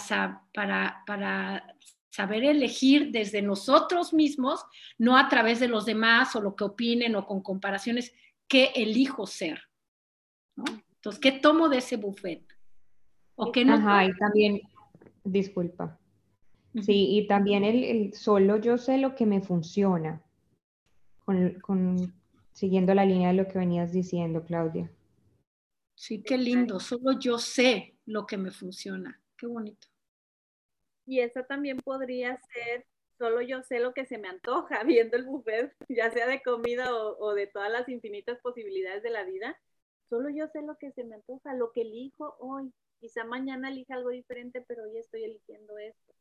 [0.52, 1.76] para
[2.11, 4.64] saber elegir desde nosotros mismos,
[4.98, 8.14] no a través de los demás o lo que opinen o con comparaciones,
[8.48, 9.62] qué elijo ser.
[10.57, 12.42] Entonces, ¿qué tomo de ese buffet?
[13.37, 14.62] ¿O qué no Ajá, y también,
[15.24, 15.98] disculpa.
[16.83, 20.22] Sí, y también el, solo yo sé lo que me funciona,
[21.24, 22.12] con, con,
[22.52, 24.90] siguiendo la línea de lo que venías diciendo, Claudia.
[25.94, 29.20] Sí, qué lindo, solo yo sé lo que me funciona.
[29.37, 29.87] Qué bonito.
[31.07, 32.87] Y esa también podría ser,
[33.18, 36.94] solo yo sé lo que se me antoja viendo el buffet, ya sea de comida
[36.94, 39.59] o, de todas las infinitas posibilidades de la vida.
[40.09, 42.72] Solo yo sé lo que se me antoja, lo que elijo hoy.
[43.00, 46.14] Quizá mañana elija algo diferente, pero hoy estoy eligiendo esto.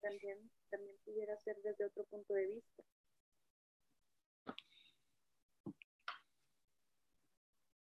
[0.00, 0.38] También,
[0.70, 2.84] también pudiera ser desde otro punto de vista.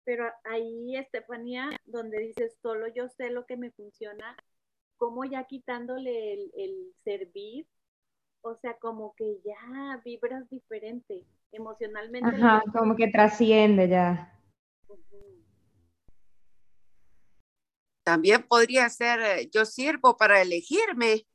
[0.04, 4.37] Pero ahí, Estefanía, donde dices, solo yo sé lo que me funciona,
[4.96, 7.66] como ya quitándole el, servir,
[8.42, 12.37] o sea, como que ya vibras diferente emocionalmente.
[12.37, 14.30] Ajá, como que trasciende ya.
[18.02, 21.26] También podría ser, eh, yo sirvo para elegirme.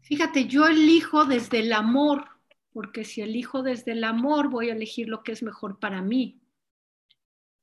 [0.00, 2.24] Fíjate, yo elijo desde el amor
[2.72, 6.39] porque si elijo desde el amor, voy a elegir lo que es mejor para mí.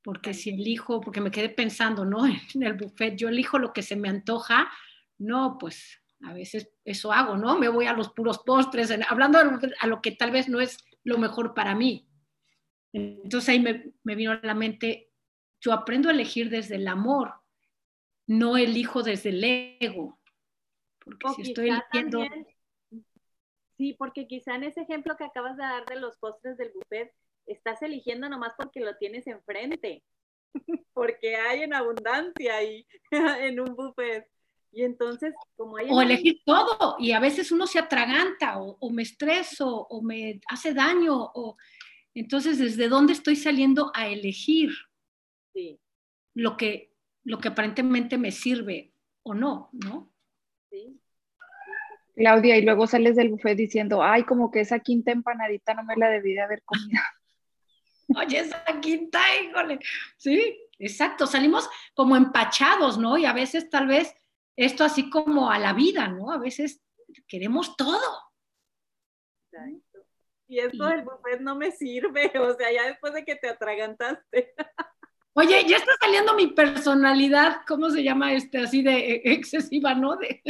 [0.08, 2.24] Porque si elijo, porque me quedé pensando, ¿no?
[2.54, 4.72] En el buffet, yo elijo lo que se me antoja,
[5.18, 7.58] no, pues a veces eso hago, ¿no?
[7.58, 11.18] Me voy a los puros postres, hablando a lo que tal vez no es lo
[11.18, 12.08] mejor para mí.
[12.94, 15.10] Entonces ahí me, me vino a la mente,
[15.60, 17.34] yo aprendo a elegir desde el amor,
[18.26, 19.44] no elijo desde el
[19.78, 20.18] ego.
[21.00, 22.24] Porque si estoy eligiendo...
[23.76, 27.12] Sí, porque quizá en ese ejemplo que acabas de dar de los postres del buffet,
[27.48, 30.04] estás eligiendo nomás porque lo tienes enfrente,
[30.92, 34.26] porque hay en abundancia ahí en un buffet.
[34.70, 35.86] Y entonces, como hay...
[35.90, 40.74] O elegir todo, y a veces uno se atraganta, o, me estreso, o me hace
[40.74, 41.56] daño, o...
[42.14, 44.70] Entonces, ¿desde dónde estoy saliendo a elegir
[45.54, 45.80] sí.
[46.34, 46.92] lo, que,
[47.24, 50.12] lo que aparentemente me sirve o no, ¿no?
[50.70, 51.00] Sí.
[52.14, 55.96] Claudia, y luego sales del buffet diciendo, ay, como que esa quinta empanadita no me
[55.96, 57.00] la debí de haber comido.
[58.16, 59.78] Oye, esa quinta, híjole.
[60.16, 63.18] Sí, exacto, salimos como empachados, ¿no?
[63.18, 64.14] Y a veces tal vez
[64.56, 66.32] esto así como a la vida, ¿no?
[66.32, 66.82] A veces
[67.26, 68.32] queremos todo.
[69.50, 69.98] Exacto.
[70.48, 74.54] Y esto del buffet no me sirve, o sea, ya después de que te atragantaste.
[75.34, 78.58] Oye, ya está saliendo mi personalidad, ¿cómo se llama este?
[78.58, 80.16] Así de excesiva, ¿no?
[80.16, 80.42] De...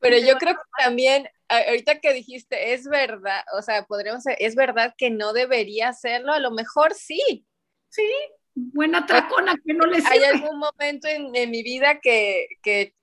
[0.00, 4.94] Pero yo creo que también, ahorita que dijiste, es verdad, o sea, podríamos, es verdad
[4.96, 7.46] que no debería hacerlo, a lo mejor sí.
[7.88, 8.10] Sí,
[8.54, 12.94] buena tracona que no le Hay algún momento en, mi vida que, que,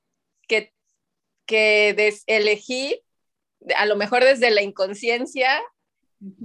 [0.47, 0.73] que,
[1.45, 3.01] que elegí,
[3.75, 5.61] a lo mejor desde la inconsciencia,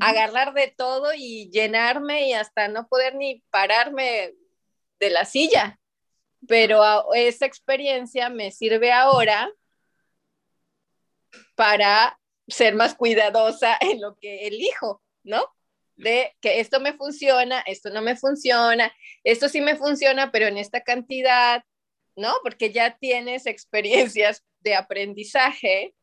[0.01, 4.34] agarrar de todo y llenarme y hasta no poder ni pararme
[4.99, 5.78] de la silla.
[6.46, 9.51] Pero esa experiencia me sirve ahora
[11.59, 15.44] para ser más cuidadosa en lo que elijo, ¿no?
[15.96, 18.92] De que esto me funciona, esto no me funciona,
[19.24, 21.64] esto sí me funciona, pero en esta cantidad,
[22.14, 22.32] ¿no?
[22.44, 25.96] Porque ya tienes experiencias de aprendizaje,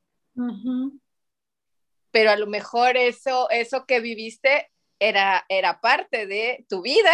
[2.12, 7.14] pero a lo mejor eso, eso que viviste era, era parte de tu vida.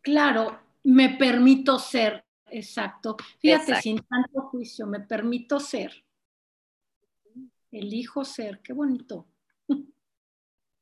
[0.00, 3.16] Claro, me permito ser, exacto.
[3.40, 5.92] Fíjate, sin tanto juicio, me permito ser.
[7.70, 9.26] Elijo ser, qué bonito.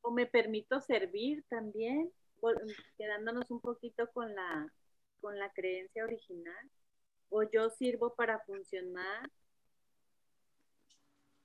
[0.01, 2.11] O me permito servir también,
[2.97, 4.71] quedándonos un poquito con la,
[5.19, 6.69] con la creencia original.
[7.29, 9.29] O yo sirvo para funcionar.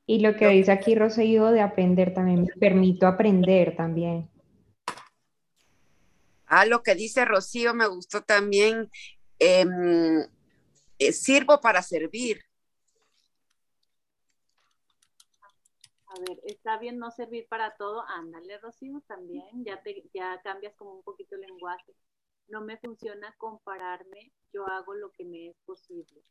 [0.07, 4.29] Y lo que dice aquí Rocío de aprender también, me permito aprender también.
[6.47, 8.91] Ah, lo que dice Rocío me gustó también.
[9.41, 10.21] Em,
[10.99, 12.45] eh, sirvo para servir.
[16.09, 18.03] A ver, está bien no servir para todo.
[18.07, 19.65] Ándale, Rocío, también.
[19.65, 21.95] Ya, te, ya cambias como un poquito el lenguaje.
[22.49, 24.31] No me funciona compararme.
[24.53, 26.23] Yo hago lo que me es posible.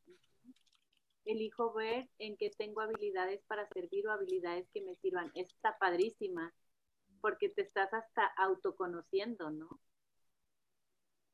[1.25, 5.31] Elijo ver en qué tengo habilidades para servir o habilidades que me sirvan.
[5.33, 6.53] Está padrísima
[7.21, 9.79] porque te estás hasta autoconociendo, ¿no?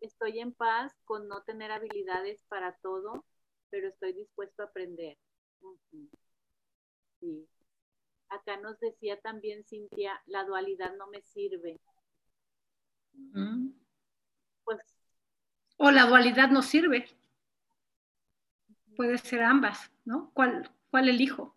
[0.02, 3.26] Estoy en paz con no tener habilidades para todo,
[3.70, 5.18] pero estoy dispuesto a aprender.
[7.20, 7.48] Sí.
[8.30, 11.80] Acá nos decía también Cintia, la dualidad no me sirve.
[14.64, 14.82] Pues.
[15.78, 17.06] O la dualidad no sirve.
[18.96, 20.32] Puede ser ambas, ¿no?
[20.34, 21.56] ¿Cuál, cuál elijo?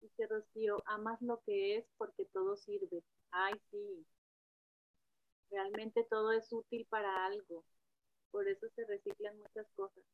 [0.00, 3.02] Dice Rocío, amas lo que es porque todo sirve.
[3.30, 4.06] Ay, sí.
[5.50, 7.64] Realmente todo es útil para algo.
[8.30, 10.04] Por eso se reciclan muchas cosas.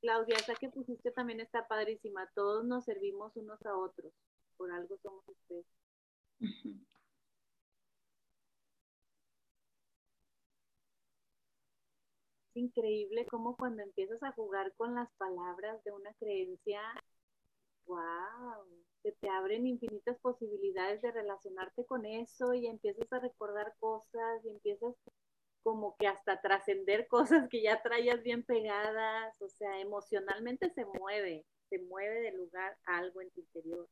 [0.00, 2.30] Claudia, esa que pusiste también está padrísima.
[2.34, 4.12] Todos nos servimos unos a otros.
[4.56, 5.66] Por algo somos ustedes.
[12.54, 16.82] Es increíble cómo cuando empiezas a jugar con las palabras de una creencia,
[17.86, 18.64] wow,
[19.02, 24.50] se te abren infinitas posibilidades de relacionarte con eso y empiezas a recordar cosas y
[24.50, 24.94] empiezas
[25.62, 31.44] como que hasta trascender cosas que ya traías bien pegadas, o sea, emocionalmente se mueve,
[31.68, 33.88] se mueve de lugar algo en tu interior.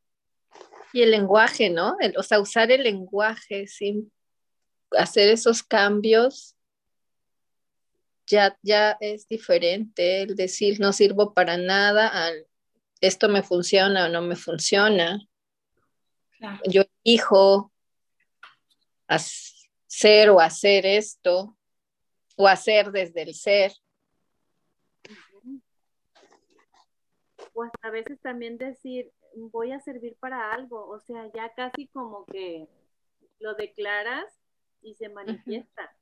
[0.92, 1.96] Y el lenguaje, ¿no?
[2.16, 4.10] o sea, usar el lenguaje sin
[4.92, 6.56] hacer esos cambios
[8.26, 10.22] ya, ya es diferente.
[10.22, 12.47] El decir no sirvo para nada al
[13.00, 15.20] esto me funciona o no me funciona.
[16.66, 17.72] Yo elijo
[19.06, 21.56] hacer o hacer esto
[22.36, 23.72] o hacer desde el ser.
[27.54, 31.88] O hasta a veces también decir, voy a servir para algo, o sea, ya casi
[31.88, 32.68] como que
[33.40, 34.24] lo declaras
[34.82, 35.92] y se manifiesta.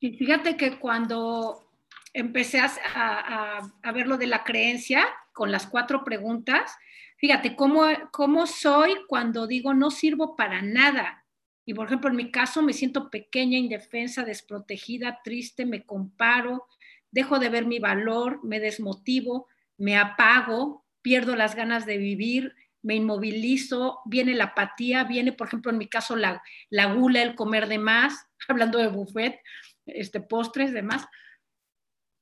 [0.00, 1.69] Y fíjate que cuando
[2.12, 3.60] empecé a,
[3.94, 6.76] ver lo de la creencia con las cuatro preguntas,
[7.16, 11.24] fíjate, ¿cómo, ¿cómo soy cuando digo no sirvo para nada?
[11.64, 16.66] Y por ejemplo, en mi caso me siento pequeña, indefensa, desprotegida, triste, me comparo,
[17.10, 19.46] dejo de ver mi valor, me desmotivo,
[19.76, 25.70] me apago, pierdo las ganas de vivir, me inmovilizo, viene la apatía, viene, por ejemplo,
[25.70, 29.40] en mi caso, la, la gula, el comer de más, hablando de buffet,
[29.86, 31.06] este, postres, demás.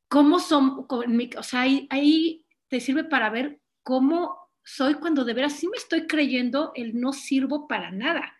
[0.08, 0.86] ¿Cómo son?
[0.88, 6.06] O sea, ahí, te sirve para ver cómo soy cuando de veras sí me estoy
[6.06, 8.34] creyendo el no sirvo para nada.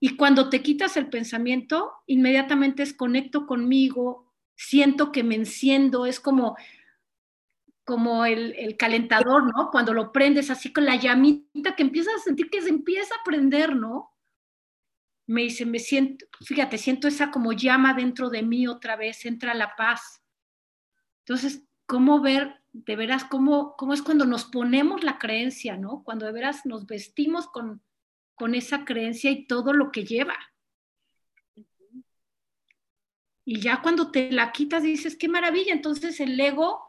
[0.00, 6.56] Y cuando te quitas el pensamiento, inmediatamente desconecto conmigo, siento que me enciendo, es como,
[7.84, 9.70] como el, calentador, ¿no?
[9.70, 13.24] Cuando lo prendes así con la llamita que empiezas a sentir que se empieza a
[13.24, 14.12] prender, ¿no?
[15.26, 19.54] Me dice, me siento, fíjate, siento esa como llama dentro de mí otra vez, entra
[19.54, 20.22] la paz.
[21.26, 26.02] Entonces, ¿cómo ver de veras cómo, cómo es cuando nos ponemos la creencia, ¿no?
[26.04, 27.82] Cuando de veras nos vestimos con,
[28.36, 30.36] con esa creencia y todo lo que lleva.
[33.44, 36.80] Y ya cuando te la quitas dices, qué maravilla, entonces el ego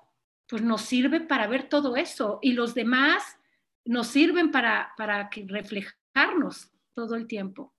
[0.48, 3.38] pues nos sirve para ver todo eso y los demás
[3.86, 7.74] nos sirven para, para reflejarnos todo el tiempo.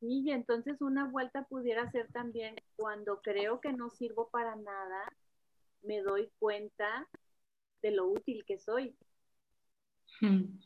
[0.00, 5.12] Sí, y entonces una vuelta pudiera ser también cuando creo que no sirvo para nada,
[5.82, 7.08] me doy cuenta
[7.82, 8.96] de lo útil que soy.
[10.20, 10.58] Hmm.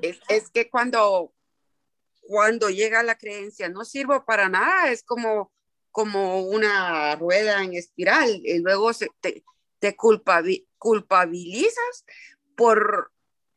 [0.00, 1.32] Es, que cuando,
[2.22, 5.52] cuando llega la creencia, no sirvo para nada, es como,
[5.92, 9.44] como una rueda en espiral y luego se, te,
[9.78, 12.04] te culpabilizas
[12.56, 13.11] por,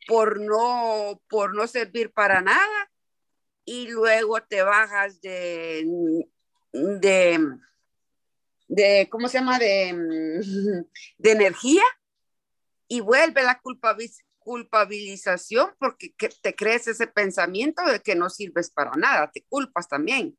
[0.08, 2.92] por, no, por no servir para nada
[3.66, 5.86] y luego te bajas de,
[6.72, 7.40] de,
[8.68, 9.60] de ¿cómo se llama?
[9.60, 9.92] De,
[11.18, 11.84] de energía
[12.88, 13.60] y vuelve la
[14.40, 20.38] culpabilización porque te crees ese pensamiento de que no sirves para nada, te culpas también.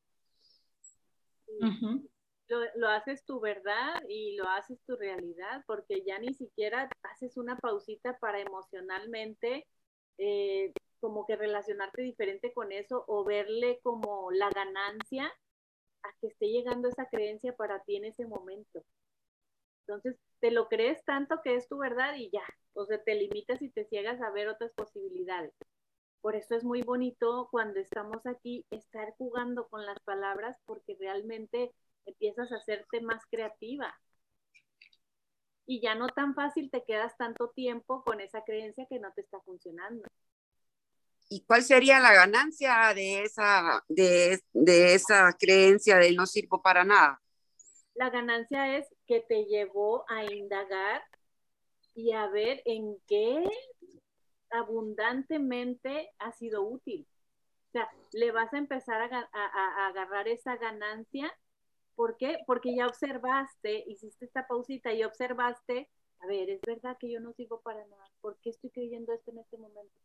[2.49, 7.37] Lo, lo, haces tu verdad y lo haces tu realidad porque ya ni siquiera haces
[7.37, 9.67] una pausita para emocionalmente
[10.19, 15.27] eh, como que relacionarte diferente con eso o verle como la ganancia
[16.03, 18.83] a que esté llegando esa creencia para ti en ese momento.
[19.87, 22.45] Entonces, te lo crees tanto que es tu verdad y ya,
[22.75, 25.53] o sea, te limitas y te ciegas a ver otras posibilidades.
[26.21, 31.73] Por eso es muy bonito cuando estamos aquí estar jugando con las palabras porque realmente
[32.07, 33.95] empiezas a hacerte más creativa.
[35.67, 39.23] Y ya no tan fácil te quedas tanto tiempo con esa creencia que no te
[39.23, 40.09] está funcionando.
[41.29, 46.85] ¿Y cuál sería la ganancia de esa, de, de esa creencia de no sirvo para
[46.85, 47.21] nada?
[47.95, 51.03] La ganancia es que te llevó a indagar
[51.95, 53.43] y a ver en qué
[54.51, 57.07] abundantemente ha sido útil.
[57.69, 61.35] O sea, le vas a empezar a, a, agarrar esa ganancia.
[61.97, 62.39] ¿Por qué?
[62.47, 65.89] Porque ya observaste, hiciste esta pausita y observaste,
[66.21, 68.11] a ver, es verdad que yo no sirvo para nada.
[68.21, 70.01] ¿Por qué estoy creyendo esto en este momento?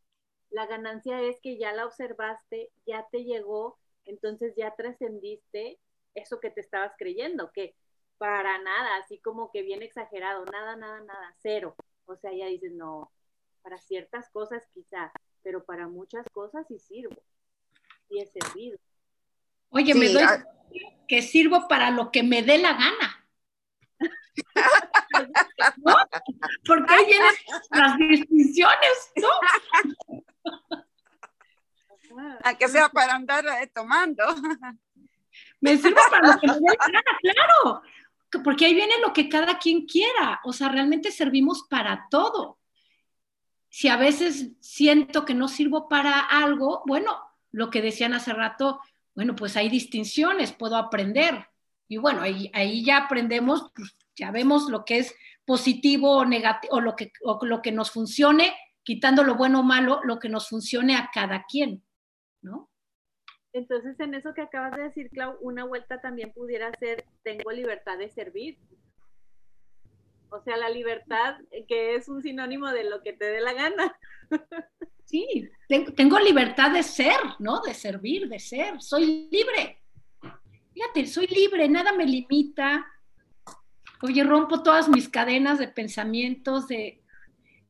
[0.49, 5.79] La ganancia es que ya la observaste, ya te llegó, entonces ya trascendiste
[6.15, 7.75] eso que te estabas creyendo, que
[8.17, 11.75] para nada, así como que bien exagerado, nada, nada, nada, cero.
[12.05, 13.11] O sea, ya dices, no,
[13.61, 15.11] para ciertas cosas quizás,
[15.43, 17.21] pero para muchas cosas sí sirvo,
[18.09, 18.77] y he servido.
[19.71, 20.23] Oye, me doy
[21.07, 23.27] que sirvo para lo que me dé la gana.
[25.77, 25.95] ¿No?
[26.65, 27.33] Porque ahí vienen
[27.71, 29.27] las distinciones, ¿no?
[32.57, 34.23] que sea para andar eh, tomando.
[35.59, 37.81] Me sirvo para lo que me dé la gana, claro
[38.39, 42.59] porque ahí viene lo que cada quien quiera, o sea, realmente servimos para todo.
[43.69, 47.19] Si a veces siento que no sirvo para algo, bueno,
[47.51, 48.79] lo que decían hace rato,
[49.15, 51.45] bueno, pues hay distinciones, puedo aprender.
[51.87, 56.75] Y bueno, ahí, ahí ya aprendemos, pues, ya vemos lo que es positivo o negativo,
[56.75, 58.53] o lo que, o lo que nos funcione,
[58.83, 61.83] quitando lo bueno o malo, lo que nos funcione a cada quien,
[62.41, 62.69] ¿no?
[63.53, 67.97] Entonces, en eso que acabas de decir, Clau, una vuelta también pudiera ser, tengo libertad
[67.97, 68.57] de servir.
[70.31, 71.35] O sea, la libertad
[71.67, 73.97] que es un sinónimo de lo que te dé la gana.
[75.05, 75.49] Sí,
[75.97, 77.59] tengo libertad de ser, ¿no?
[77.59, 78.81] De servir, de ser.
[78.81, 79.81] Soy libre.
[80.73, 82.87] Fíjate, soy libre, nada me limita.
[84.01, 87.03] Oye, rompo todas mis cadenas de pensamientos de...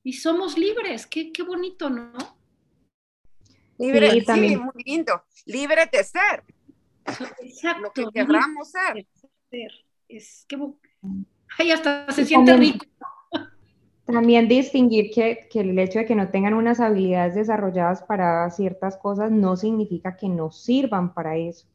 [0.03, 2.13] Y somos libres, qué, qué bonito, ¿no?
[3.79, 4.59] Libre, sí, también.
[4.59, 5.23] muy lindo.
[5.47, 6.43] Libre de ser.
[7.39, 7.81] Exacto.
[7.81, 9.07] Lo que querramos ser.
[10.07, 10.57] Es que,
[11.57, 12.85] ay, hasta se siente rico.
[14.05, 18.97] También distinguir que, que, el hecho de que no tengan unas habilidades desarrolladas para ciertas
[18.97, 21.67] cosas no significa que no sirvan para eso.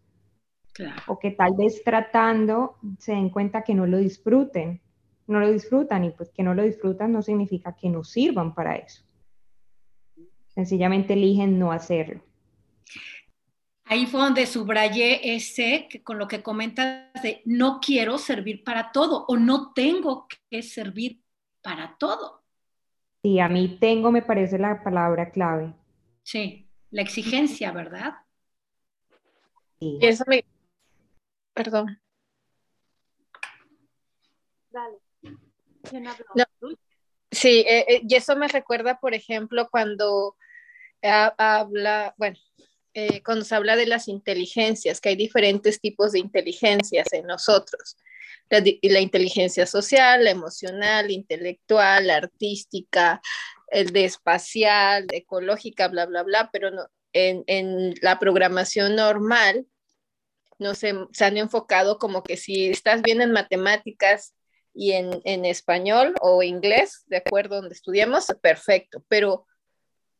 [0.73, 1.01] Claro.
[1.07, 4.83] O que tal vez tratando se den cuenta que no lo disfruten.
[5.27, 8.77] No lo disfrutan y pues que no lo disfrutan no significa que no sirvan para
[8.77, 9.07] eso
[10.57, 12.23] sencillamente eligen no hacerlo.
[13.89, 18.91] Ahí fue donde subrayé ese, que con lo que comentas de no quiero servir para
[18.91, 21.23] todo o no tengo que servir
[21.63, 22.43] para todo.
[23.23, 25.73] Sí, a mí tengo me parece la palabra clave.
[26.25, 28.15] Sí, la exigencia, ¿verdad?
[29.79, 29.99] Sí.
[30.01, 30.45] Eso me...
[31.55, 32.01] Perdón.
[34.71, 34.99] Dale.
[37.31, 40.37] Sí, eh, eh, y eso me recuerda, por ejemplo, cuando
[41.03, 42.37] habla, bueno,
[42.99, 47.99] eh, cuando se habla de las inteligencias, que hay diferentes tipos de inteligencias en nosotros.
[48.49, 53.21] La, la inteligencia social, la emocional, intelectual, artística,
[53.69, 59.67] el de espacial, ecológica, bla, bla, bla, pero no, en, la programación normal
[60.59, 64.33] no se, han enfocado como que si estás bien en matemáticas
[64.73, 69.45] y en, en español o inglés, de acuerdo donde estudiamos, perfecto, pero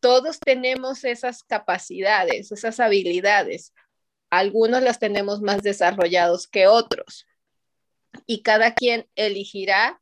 [0.01, 3.73] todos tenemos esas capacidades, esas habilidades.
[4.31, 7.27] Algunos las tenemos más desarrollados que otros.
[8.27, 10.01] Y cada quien elegirá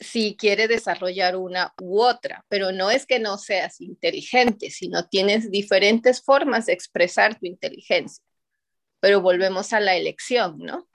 [0.00, 5.50] si quiere desarrollar una u otra, pero no es que no seas inteligente, sino tienes
[5.50, 8.22] diferentes formas de expresar tu inteligencia.
[9.00, 10.88] Pero volvemos a la elección, ¿no?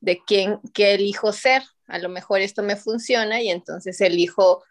[0.00, 1.62] De quién, qué elijo ser.
[1.86, 4.62] A lo mejor esto me funciona y entonces elijo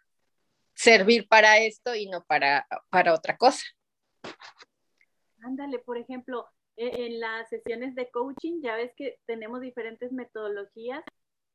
[0.74, 3.64] servir para esto y no para, para otra cosa.
[5.42, 11.04] Ándale, por ejemplo, e, en las sesiones de coaching ya ves que tenemos diferentes metodologías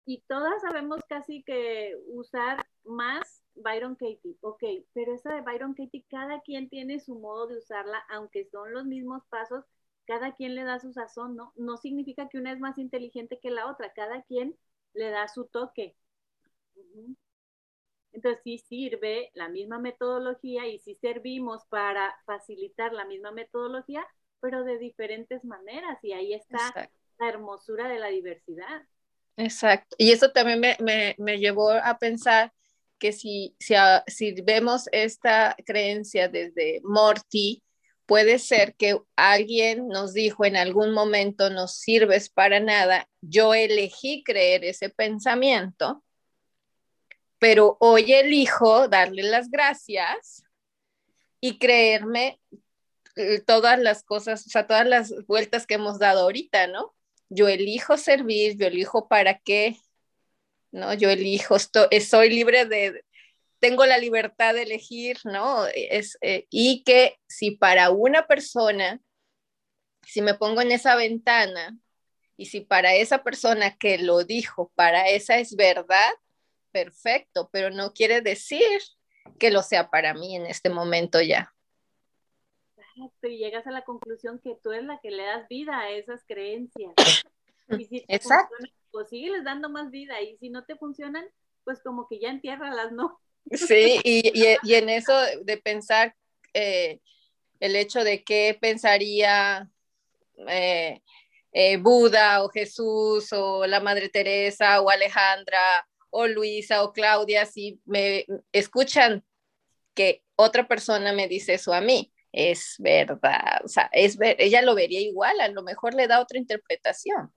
[0.05, 4.63] y todas sabemos casi que usar más Byron Katie, ok,
[4.93, 8.87] pero esa de Byron Katie, cada quien tiene su modo de usarla, aunque son los
[8.87, 9.65] mismos pasos,
[10.07, 11.53] cada quien le da su sazón, ¿no?
[11.57, 14.57] No significa que una es más inteligente que la otra, cada quien
[14.95, 15.97] le da su toque.
[18.13, 24.07] Entonces sí sirve la misma metodología y sí servimos para facilitar la misma metodología,
[24.41, 28.83] pero de diferentes maneras y ahí está la hermosura de la diversidad.
[29.37, 29.95] Exacto.
[29.99, 32.53] Y eso también me, me, llevó a pensar
[32.99, 33.75] que si, si,
[34.09, 37.63] si, vemos esta creencia desde Morty,
[38.05, 44.25] puede ser que alguien nos dijo en algún momento, no sirves para nada, yo elegí
[44.25, 46.03] creer ese pensamiento,
[47.39, 50.45] pero hoy elijo darle las gracias
[51.41, 52.41] y creerme
[53.17, 56.95] eh, todas las cosas, o sea, todas las vueltas que hemos dado ahorita, ¿no?
[57.29, 59.77] yo elijo servir, yo elijo para qué,
[60.71, 60.95] ¿no?
[60.95, 63.05] Yo elijo, estoy, soy libre de,
[63.59, 65.67] tengo la libertad de elegir, ¿no?
[65.67, 69.01] Es, eh, y que si para una persona,
[70.07, 71.77] si me pongo en esa ventana
[72.37, 76.11] y si para esa persona que lo dijo, para esa es verdad,
[76.73, 78.81] perfecto, pero no quiere decir
[79.39, 81.53] que lo sea para mí en este momento ya.
[83.23, 86.25] Y llegas a la conclusión que tú eres la que le das vida a esas
[86.25, 86.95] creencias.
[87.71, 88.57] Y si te Exacto.
[88.91, 90.23] pues sígueles dando más vida.
[90.23, 91.29] Y si no te funcionan,
[91.65, 93.21] pues como que ya entiérralas, ¿no?
[93.53, 96.17] Sí, y, y, en eso de pensar
[96.55, 97.01] eh,
[97.61, 99.69] el hecho de qué pensaría
[100.49, 101.03] eh,
[101.53, 107.81] eh, Buda o Jesús o la Madre Teresa o Alejandra o Luisa o Claudia, si
[107.85, 109.25] me escuchan
[109.95, 114.75] que otra persona me dice eso a mí, es verdad, o sea, es ella lo
[114.75, 117.33] vería igual, a lo mejor le da otra interpretación.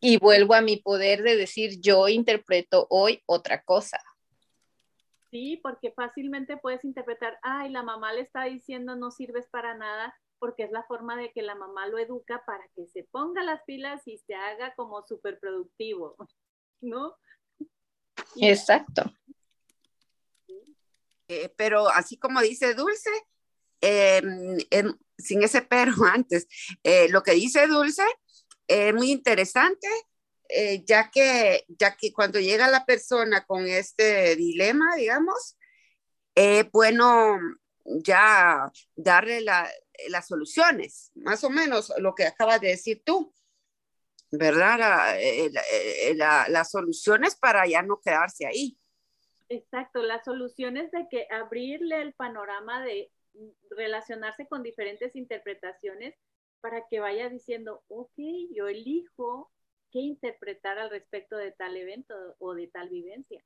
[0.00, 3.98] Y vuelvo a mi poder de decir, yo interpreto hoy otra cosa.
[5.30, 10.14] Sí, porque fácilmente puedes interpretar, ay, la mamá le está diciendo no sirves para nada,
[10.38, 13.62] porque es la forma de que la mamá lo educa para que se ponga las
[13.62, 16.16] pilas y se haga como súper productivo,
[16.82, 17.16] ¿no?
[18.36, 19.12] Exacto.
[21.28, 23.10] Eh, pero así como dice Dulce,
[23.80, 26.46] em, em, sin ese pero antes,
[26.82, 28.04] eh, lo que dice Dulce
[28.66, 29.88] es muy interesante,
[30.48, 35.56] eh, ya, que, ya que cuando llega la persona con este dilema, digamos,
[36.34, 37.38] es bueno
[37.84, 43.32] ya darle las soluciones, más o menos lo que acabas de decir tú.
[44.32, 45.18] ¿Verdad?
[46.48, 48.78] las soluciones para ya no quedarse ahí.
[49.50, 53.10] Exacto, la solución es de que abrirle el panorama de
[53.70, 56.14] relacionarse con diferentes interpretaciones
[56.62, 58.14] para que vaya diciendo, ok,
[58.54, 59.50] yo elijo
[59.90, 63.44] qué interpretar al respecto de tal evento o de tal vivencia.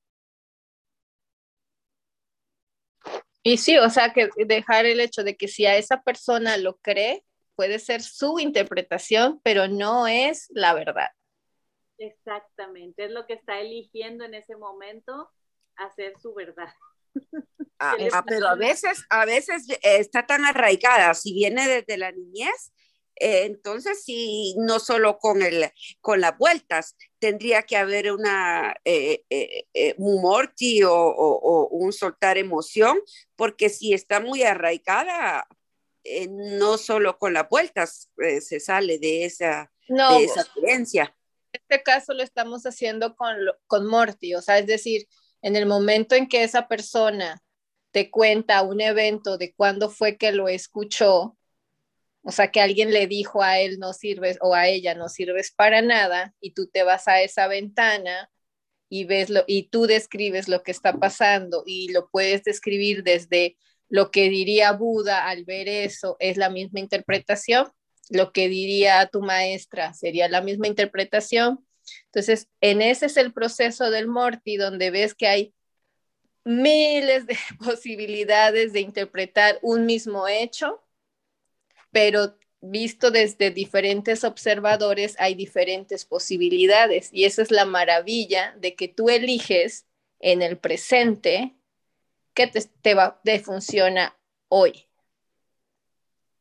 [3.43, 6.77] Y sí, o sea, que dejar el hecho de que si a esa persona lo
[6.79, 7.25] cree,
[7.57, 11.11] puede ser su interpretación, pero no es la verdad.
[11.99, 15.31] Exactamente, es lo que está eligiendo en ese momento
[15.77, 16.69] hacer su verdad.
[17.79, 22.73] Ah, ah, pero a veces, a veces está tan arraigada, si viene desde la niñez,
[23.19, 29.25] eh, entonces sí, no solo con, el, con las vueltas, tendría que haber una, eh,
[29.31, 32.99] eh, un morti o, un soltar emoción,
[33.37, 35.47] porque si está muy arraigada,
[36.31, 41.15] no solo con las vueltas se sale de esa, de esa creencia.
[41.53, 43.37] En este caso lo estamos haciendo con,
[43.67, 45.07] con Morty, o sea, es decir,
[45.43, 47.43] en el momento en que esa persona
[47.91, 51.37] te cuenta un evento de cuándo fue que lo escuchó,
[52.23, 55.53] o sea, que alguien le dijo a él no sirves o a ella no sirves
[55.53, 58.31] para nada y tú te vas a esa ventana
[58.89, 63.57] y ves lo y tú describes lo que está pasando y lo puedes describir desde
[63.89, 67.71] lo que diría Buda al ver eso es la misma interpretación,
[68.09, 71.67] lo que diría tu maestra sería la misma interpretación.
[72.07, 75.55] Entonces, en ese es el proceso del Morty, donde ves que hay
[76.45, 80.83] miles de posibilidades de interpretar un mismo hecho,
[81.91, 87.09] pero visto desde diferentes observadores, hay diferentes posibilidades.
[87.13, 89.87] Y esa es la maravilla de que tú eliges
[90.19, 91.57] en el presente
[92.37, 92.47] qué
[92.83, 94.17] te, va, te funciona
[94.49, 94.85] hoy.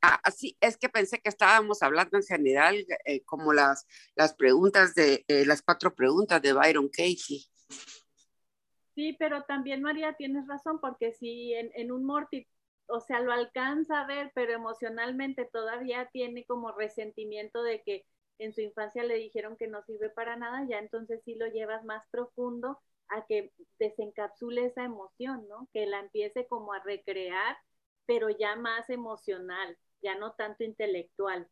[0.02, 2.76] Así es que pensé que estábamos hablando en general
[3.06, 7.44] eh, como las, las preguntas de eh, las cuatro preguntas de Byron Casey.
[8.94, 12.48] Sí, pero también María tienes razón porque si en, en un morti
[12.88, 18.06] o sea, lo alcanza a ver, pero emocionalmente todavía tiene como resentimiento de que
[18.38, 21.84] en su infancia le dijeron que no sirve para nada, ya entonces sí lo llevas
[21.84, 22.80] más profundo
[23.10, 25.70] a que desencapsule esa emoción, ¿no?
[25.74, 27.58] Que la empiece como a recrear,
[28.06, 31.48] pero ya más emocional, ya no tanto intelectual.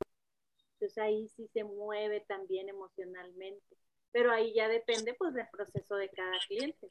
[0.73, 3.77] Entonces ahí sí se mueve también emocionalmente,
[4.11, 6.87] pero ahí ya depende pues del proceso de cada cliente.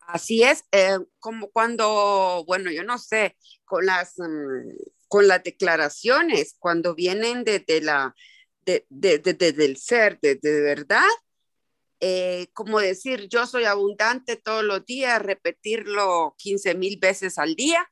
[0.00, 4.70] Así es, eh, como cuando, bueno, yo no sé, con las, mm,
[5.08, 8.14] con las declaraciones, cuando vienen desde la,
[8.64, 8.86] de,
[9.18, 11.08] del ser, de, verdad,
[12.00, 17.90] eh, como decir, yo soy abundante todos los días, repetirlo 15 mil veces al día,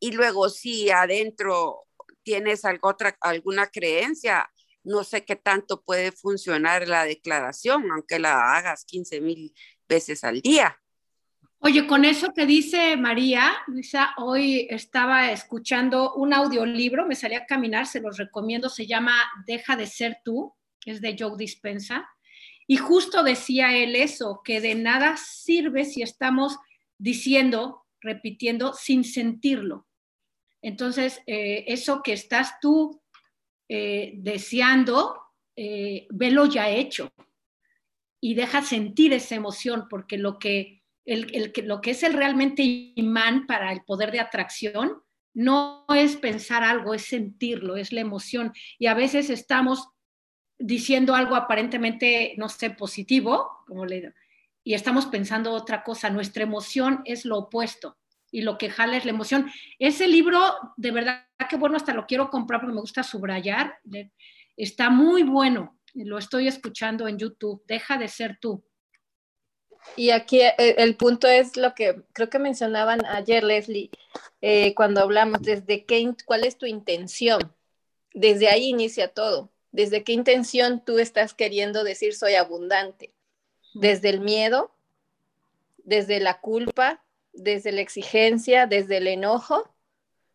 [0.00, 1.84] y luego si adentro
[2.22, 4.50] tienes algo, otra, alguna creencia,
[4.84, 9.54] no sé qué tanto puede funcionar la declaración, aunque la hagas 15 mil
[9.88, 10.78] veces al día.
[11.60, 17.46] Oye, con eso que dice María, Luisa, hoy estaba escuchando un audiolibro, me salí a
[17.46, 20.54] caminar, se los recomiendo, se llama Deja de ser tú,
[20.84, 22.08] es de Joe Dispensa,
[22.70, 26.58] y justo decía él eso, que de nada sirve si estamos
[26.98, 29.86] diciendo, repitiendo, sin sentirlo.
[30.60, 33.00] Entonces, eh, eso que estás tú
[33.70, 35.18] eh, deseando,
[35.56, 37.10] eh, velo ya hecho
[38.20, 43.46] y deja sentir esa emoción, porque lo que el, lo que es el realmente imán
[43.46, 45.02] para el poder de atracción
[45.32, 48.52] no es pensar algo, es sentirlo, es la emoción.
[48.78, 49.88] Y a veces estamos
[50.58, 54.14] diciendo algo aparentemente, no sé, positivo, como le
[54.68, 56.10] y estamos pensando otra cosa.
[56.10, 57.96] Nuestra emoción es lo opuesto
[58.30, 59.50] y lo que jala es la emoción.
[59.78, 60.38] Ese libro,
[60.76, 63.78] de verdad que bueno, hasta lo quiero comprar porque me gusta subrayar.
[64.58, 65.78] Está muy bueno.
[65.94, 67.62] Lo estoy escuchando en YouTube.
[67.66, 68.62] Deja de ser tú.
[69.96, 73.90] Y aquí eh, el, punto es lo que creo que mencionaban ayer, Leslie,
[74.42, 77.54] eh, cuando hablamos, desde qué, cuál es tu intención.
[78.12, 79.50] Desde ahí inicia todo.
[79.72, 83.12] Desde qué intención tú estás queriendo decir soy abundante.
[83.74, 84.72] Desde el miedo,
[85.84, 87.02] desde la culpa,
[87.32, 89.70] desde la exigencia, desde el enojo,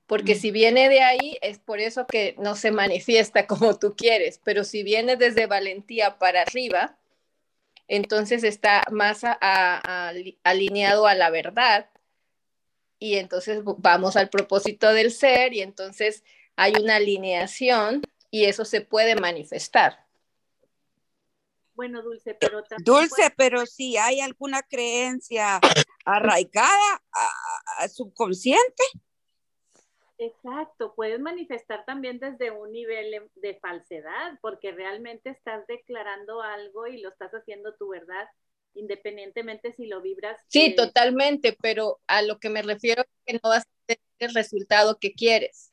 [0.07, 4.39] porque si viene de ahí es por eso que no se manifiesta como tú quieres,
[4.43, 6.97] pero si viene desde valentía para arriba,
[7.87, 9.21] entonces está más
[10.43, 11.89] alineado a la verdad
[12.99, 16.23] y entonces vamos al propósito del ser y entonces
[16.55, 18.01] hay una alineación
[18.33, 20.07] y eso se puede manifestar.
[21.75, 25.59] Bueno, Dulce, pero Dulce, pero si hay alguna creencia
[26.03, 27.03] arraigada
[27.77, 28.83] a subconsciente.
[30.17, 37.01] Exacto, puedes manifestar también desde un nivel de falsedad, porque realmente estás declarando algo y
[37.01, 38.27] lo estás haciendo tu verdad,
[38.73, 40.41] independientemente si lo vibras.
[40.47, 44.01] Sí, eh, totalmente, pero a lo que me refiero es que no vas a tener
[44.17, 45.72] el resultado que quieres.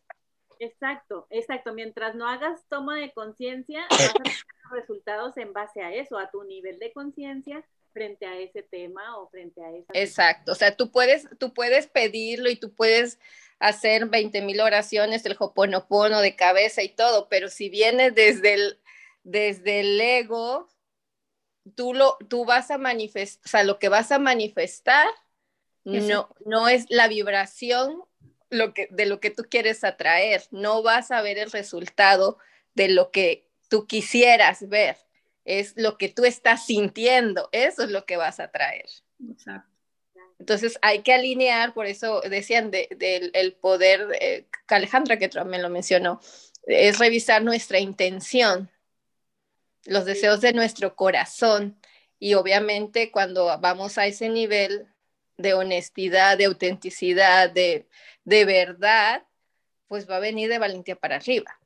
[0.61, 1.73] Exacto, exacto.
[1.73, 4.37] Mientras no hagas toma de conciencia, vas a tener
[4.71, 9.29] resultados en base a eso, a tu nivel de conciencia frente a ese tema o
[9.31, 9.93] frente a esa.
[9.95, 13.19] Exacto, o sea, tú puedes, tú puedes pedirlo y tú puedes
[13.59, 18.79] hacer 20 mil oraciones, el hoponopono de cabeza y todo, pero si viene desde el,
[19.25, 20.69] desde el ego,
[21.75, 25.07] tú, lo, tú vas a manifestar, o sea, lo que vas a manifestar
[25.85, 28.05] no, no es la vibración
[28.51, 32.39] lo que, de lo que tú quieres atraer, no vas a ver el resultado
[32.75, 34.97] de lo que tú quisieras ver,
[35.45, 38.87] es lo que tú estás sintiendo, eso es lo que vas a traer.
[39.31, 39.71] Exacto.
[40.41, 46.21] Entonces hay que alinear, por eso decían del poder, eh, Alejandra que también lo mencionó,
[46.65, 48.71] es revisar nuestra intención,
[49.85, 51.79] los deseos de nuestro corazón.
[52.19, 54.90] Y obviamente cuando vamos a ese nivel
[55.41, 57.89] de honestidad, de autenticidad, de,
[58.25, 59.25] de verdad,
[59.89, 61.59] pues va a venir de valentía para arriba.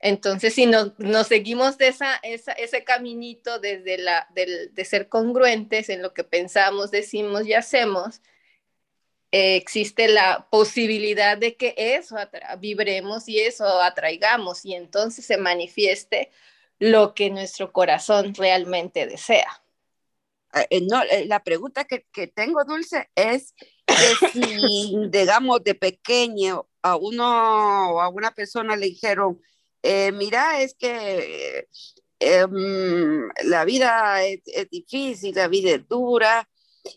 [0.00, 0.92] Entonces, si nos,
[1.28, 7.46] seguimos de esa, ese caminito desde la, de ser congruentes en lo que pensamos, decimos
[7.46, 8.20] y hacemos,
[9.34, 12.16] eh, existe la posibilidad de que eso
[12.58, 16.30] vibremos y eso atraigamos y entonces se manifieste
[16.78, 19.62] lo que nuestro corazón realmente desea.
[20.52, 23.54] Ah, eh, no, eh, la pregunta que, que tengo, Dulce, es
[23.86, 29.40] que si, digamos, de pequeño a uno o a una persona le dijeron,
[29.82, 31.68] eh, mira, es que
[32.20, 36.48] em, la vida es, difícil, la vida es dura.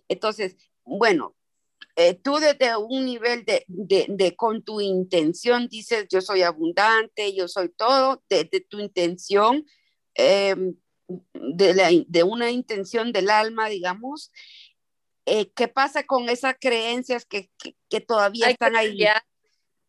[0.10, 1.36] Entonces, bueno,
[1.96, 7.48] eh, tú desde un nivel de, de, con tu intención dices, yo soy abundante, yo
[7.48, 9.66] soy todo, desde tu intención,
[11.34, 14.32] de, de, una intención del alma, digamos,
[15.26, 17.50] eh, ¿qué pasa con esas creencias que,
[17.90, 19.06] que, todavía están ahí?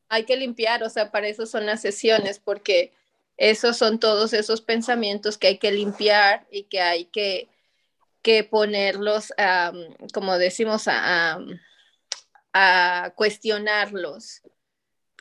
[0.09, 2.93] hay que limpiar, o sea, para eso son las sesiones, porque
[3.37, 7.49] esos son todos esos pensamientos que hay que limpiar y que hay que,
[8.23, 9.33] que ponerlos,
[10.14, 11.39] como decimos, a,
[12.53, 14.43] a, cuestionarlos.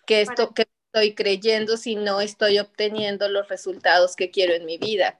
[0.05, 4.77] Que esto que estoy creyendo si no estoy obteniendo los resultados que quiero en mi
[4.77, 5.19] vida?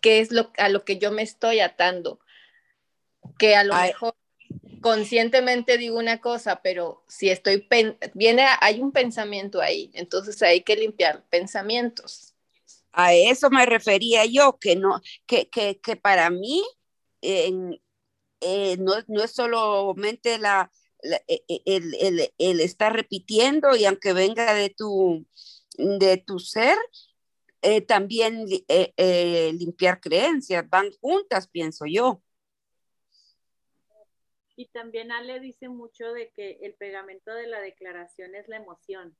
[0.00, 2.20] ¿Qué es lo, a lo que yo me estoy atando?
[3.38, 4.14] Que a lo mejor
[4.80, 7.66] conscientemente digo una cosa, pero si estoy,
[8.14, 12.34] viene, hay un pensamiento ahí, entonces hay que limpiar pensamientos.
[12.92, 16.62] A eso me refería yo, que no, que, que, que para mí
[17.20, 17.50] eh,
[18.78, 20.70] no, no, es solamente la,
[21.02, 25.26] e, e, el, el, el, estar repitiendo y aunque venga de tu,
[25.76, 26.76] de tu ser,
[27.66, 32.22] eh, también eh, limpiar creencias, van juntas, pienso yo.
[34.54, 39.16] Y también Ale dice mucho de que el pegamento de la declaración es la emoción.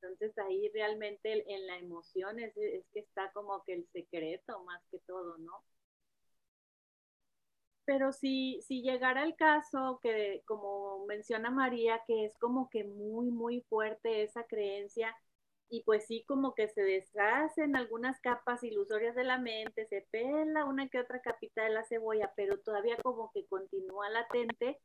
[0.00, 4.82] Entonces ahí realmente en la emoción es, es, que está como que el secreto más
[4.90, 5.62] que todo, ¿no?
[7.84, 13.30] Pero si, si llegara el caso que, como menciona María, que es como que muy,
[13.30, 15.14] muy fuerte esa creencia,
[15.72, 20.66] y pues sí, como que se deshacen algunas capas ilusorias de la mente, se pela
[20.66, 24.78] una que otra capita de la cebolla, pero todavía como que continúa latente,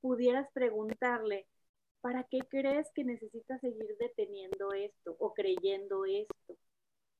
[0.00, 1.46] pudieras preguntarle,
[2.00, 6.56] ¿para qué crees que necesitas seguir deteniendo esto o creyendo esto?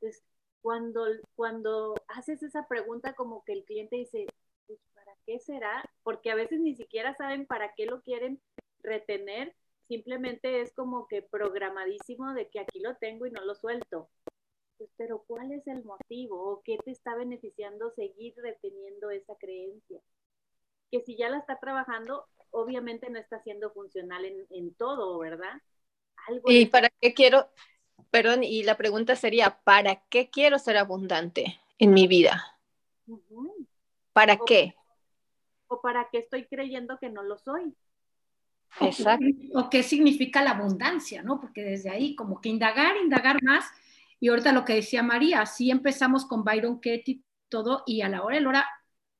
[0.00, 0.22] Entonces,
[0.62, 1.04] cuando,
[1.34, 4.26] cuando haces esa pregunta, como que el cliente dice,
[4.66, 5.84] pues, ¿para qué será?
[6.02, 8.40] Porque a veces ni siquiera saben para qué lo quieren
[8.82, 9.54] retener
[9.92, 14.08] simplemente es como que programadísimo de que aquí lo tengo y no lo suelto.
[14.78, 20.00] Pues, pero ¿cuál es el motivo o qué te está beneficiando seguir reteniendo esa creencia?
[20.90, 25.60] Que si ya la está trabajando, obviamente no está siendo funcional en, todo, ¿verdad?
[26.46, 27.50] ¿Y para qué quiero,
[28.10, 32.58] perdón, y la pregunta sería, ¿para qué quiero ser abundante en mi vida?
[34.14, 34.74] ¿Para qué?
[35.68, 37.76] O para qué estoy creyendo que no lo soy.
[38.80, 39.26] Exacto.
[39.54, 41.40] O qué significa la abundancia, ¿no?
[41.40, 43.64] Porque desde ahí, como que indagar, indagar más.
[44.18, 48.22] Y ahorita lo que decía María, sí empezamos con Byron Katie todo, y a la
[48.22, 48.66] hora de la hora,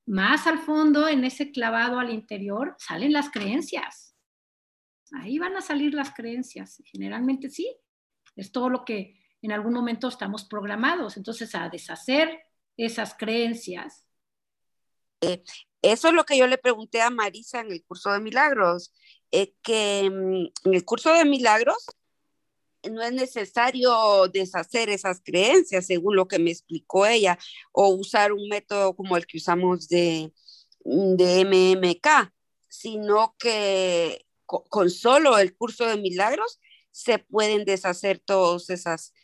[0.07, 4.17] más al fondo, en ese clavado al interior, salen las creencias.
[5.13, 6.83] Ahí van a salir las creencias.
[6.87, 7.77] Generalmente sí,
[8.35, 11.17] es todo lo que en algún momento estamos programados.
[11.17, 12.41] Entonces, a deshacer
[12.77, 14.07] esas creencias.
[15.21, 15.43] Eh,
[15.83, 18.93] eso es lo que yo le pregunté a Marisa en el curso de milagros.
[19.33, 21.87] Eh, que mm, en el curso de milagros
[22.91, 27.39] no es necesario deshacer esas creencias, según lo que me explicó ella,
[27.73, 30.33] o usar un método como el que usamos de,
[30.85, 32.33] mm, de MMK,
[32.69, 36.61] sino que con, solo el curso de milagros
[36.91, 39.15] se pueden deshacer todas esas,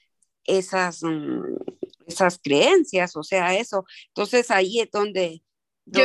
[0.44, 1.42] esas, mm,
[2.06, 3.84] esas creencias, o sea, eso.
[4.08, 5.42] Entonces ahí es donde...
[5.84, 6.02] Yo,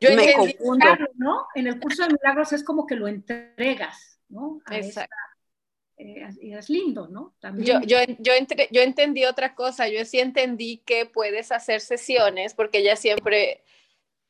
[0.00, 0.86] yo me confundo.
[1.16, 1.46] ¿no?
[1.54, 4.60] En el curso de milagros es como que lo entregas, ¿no?
[4.70, 5.16] Exacto.
[5.96, 7.34] Eh, y es lindo, ¿no?
[7.40, 7.66] También.
[7.66, 8.32] Yo, yo, yo,
[8.70, 13.64] yo entendí otra cosa, yo sí entendí que puedes hacer sesiones, porque ella siempre,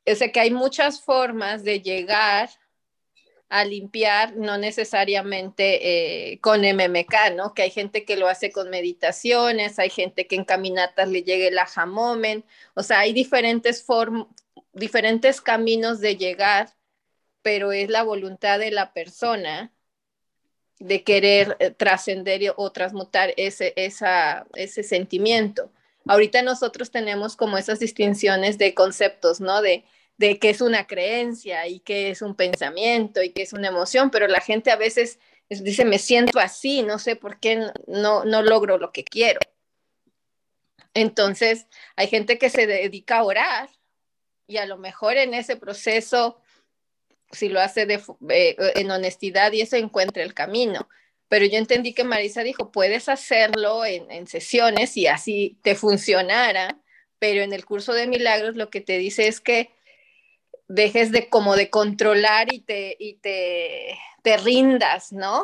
[0.07, 2.49] o sea, que hay muchas formas de llegar
[3.49, 7.53] a limpiar, no necesariamente eh, con MMK, ¿no?
[7.53, 11.47] Que hay gente que lo hace con meditaciones, hay gente que en caminatas le llegue
[11.47, 11.87] el aha
[12.75, 14.27] o sea, hay diferentes formas
[14.79, 16.69] diferentes caminos de llegar,
[17.41, 19.71] pero es la voluntad de la persona
[20.79, 25.71] de querer eh, trascender o transmutar ese, esa, ese sentimiento.
[26.07, 29.61] Ahorita nosotros tenemos como esas distinciones de conceptos, ¿no?
[29.61, 29.83] De,
[30.17, 34.09] de qué es una creencia y qué es un pensamiento y qué es una emoción,
[34.09, 35.19] pero la gente a veces
[35.49, 39.39] dice, me siento así, no sé por qué no, no logro lo que quiero.
[40.93, 43.69] Entonces, hay gente que se dedica a orar
[44.49, 46.41] y a lo mejor en ese proceso,
[47.31, 47.83] si lo hace
[48.29, 50.89] eh, en honestidad y eso encuentra el camino.
[51.27, 56.79] Pero yo entendí que Marisa dijo, puedes hacerlo en, sesiones y así te funcionara,
[57.19, 59.69] pero en el curso de milagros lo que te dice es que
[60.67, 65.43] dejes de como de controlar y te, y te, te rindas, ¿no?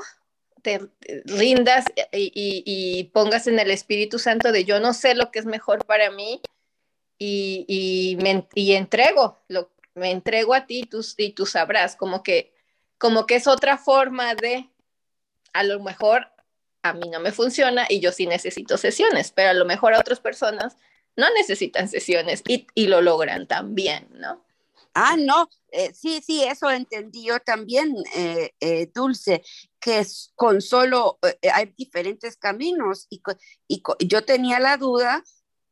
[0.64, 0.82] Te
[1.26, 5.86] rindas y, pongas en el Espíritu Santo de yo no sé lo que es mejor
[5.86, 6.42] para mí
[7.18, 11.96] y, y me y entrego, lo, me entrego a ti y tú, y tú sabrás,
[11.96, 12.54] como que,
[12.98, 14.70] como que es otra forma de,
[15.54, 16.28] a lo mejor
[16.84, 20.00] a mí no me funciona y yo sí necesito sesiones, pero a lo mejor a
[20.00, 20.78] otras personas
[21.16, 24.44] no necesitan sesiones y, y lo logran también, ¿no?
[24.94, 29.44] Ah, no, eh, sí, sí, eso entendí yo también, eh, eh, Dulce,
[29.80, 31.20] que es con solo
[31.54, 33.22] hay diferentes caminos y,
[33.68, 35.22] y yo tenía la duda,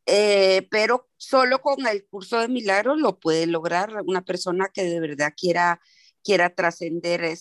[0.05, 5.33] pero solo con el curso de milagros lo puede lograr una persona que de verdad
[5.35, 5.79] quiera
[6.23, 7.37] quiera trascender e,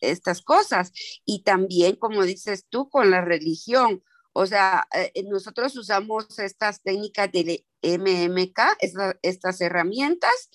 [0.00, 0.92] estas cosas.
[1.24, 4.04] Y también, como dices tú, con la religión.
[4.32, 4.86] O sea,
[5.24, 8.58] nosotros usamos estas técnicas de MMK,
[9.22, 10.50] estas herramientas,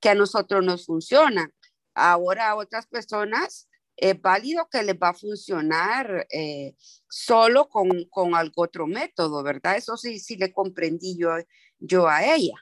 [0.00, 1.52] que a nosotros nos funcionan.
[1.94, 3.68] Ahora a otras personas
[4.02, 6.74] es válido que les va a funcionar eh,
[7.08, 9.76] solo con, con otro método, ¿verdad?
[9.76, 11.30] Eso sí, sí le comprendí yo,
[11.78, 12.56] yo a ella.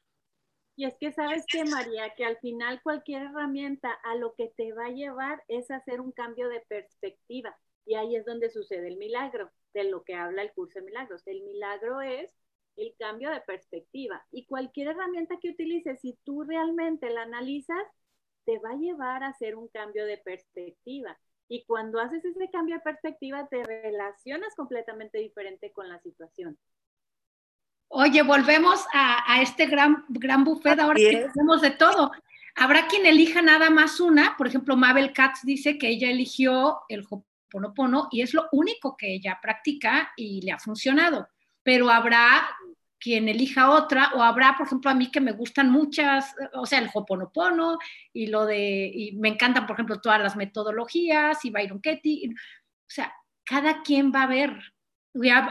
[0.77, 4.73] Y es que sabes que, María, que al final cualquier herramienta a lo que te
[4.75, 7.57] va a llevar es hacer un cambio de perspectiva.
[7.87, 11.27] Y ahí es donde sucede el milagro, de lo que habla el curso de milagros.
[11.27, 12.31] El milagro es
[12.77, 14.27] el cambio de perspectiva.
[14.31, 17.87] Y cualquier herramienta que utilices, si tú realmente la analizas,
[18.45, 21.19] te va a llevar a hacer un cambio de perspectiva.
[21.51, 26.57] Y cuando haces ese cambio de perspectiva, te relacionas completamente diferente con la situación.
[27.89, 32.13] Oye, volvemos a, este gran, gran buffet ahora que tenemos de todo.
[32.55, 37.05] Habrá quien elija nada más una, por ejemplo, Mabel Katz dice que ella eligió el
[37.11, 41.29] Hoponopono y es lo único que ella practica y le ha funcionado
[41.63, 42.49] pero habrá
[43.01, 46.79] quien elija otra, o habrá, por ejemplo, a mí que me gustan muchas, o sea,
[46.79, 47.79] el Hoponopono
[48.13, 52.35] y lo de, y me encantan, por ejemplo, todas las metodologías y Byron Katie, o
[52.87, 53.13] sea,
[53.45, 54.75] cada quien va a ver.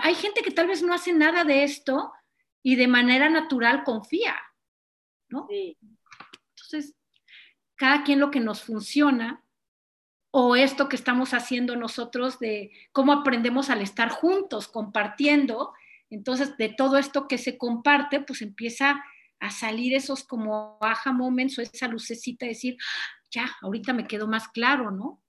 [0.01, 2.13] Hay gente que tal vez no hace nada de esto
[2.63, 4.35] y de manera natural confía,
[5.27, 5.47] ¿no?
[5.49, 6.95] Entonces,
[7.75, 9.43] cada quien lo que nos funciona
[10.31, 15.73] o esto que estamos haciendo nosotros de cómo aprendemos al estar juntos, compartiendo,
[16.09, 19.03] entonces, de todo esto que se comparte, pues empieza
[19.39, 22.77] a salir esos como aha moments o esa lucecita de decir,
[23.31, 25.21] ya, ahorita me quedó más claro, ¿no?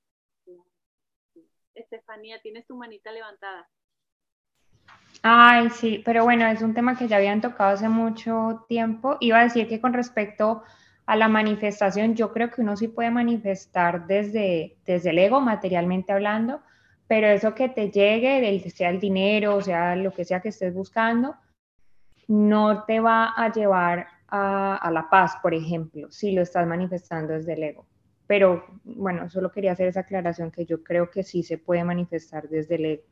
[1.74, 3.68] Estefanía, tienes tu manita levantada.
[5.22, 9.16] Ay, sí, pero bueno, es un tema que ya habían tocado hace mucho tiempo.
[9.20, 10.62] Iba a decir que con respecto
[11.06, 16.12] a la manifestación, yo creo que uno sí puede manifestar desde, desde el ego, materialmente
[16.12, 16.62] hablando,
[17.10, 20.72] pero eso que te llegue, sea el dinero, o sea lo que sea que estés
[20.72, 21.34] buscando,
[22.28, 27.54] no te va a llevar a, la paz, por ejemplo, si lo estás manifestando desde
[27.54, 27.88] el ego.
[28.28, 32.48] Pero bueno, solo quería hacer esa aclaración que yo creo que sí se puede manifestar
[32.48, 33.04] desde el ego.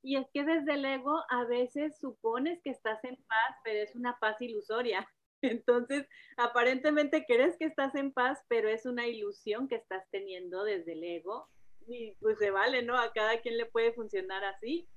[0.00, 3.96] Y es que desde el ego a veces supones que estás en paz, pero es
[3.96, 5.04] una paz ilusoria.
[5.42, 6.06] Entonces,
[6.36, 11.02] aparentemente crees que estás en paz, pero es una ilusión que estás teniendo desde el
[11.02, 11.48] ego
[11.88, 12.98] y pues se vale, ¿no?
[12.98, 14.88] A cada quien le puede funcionar así.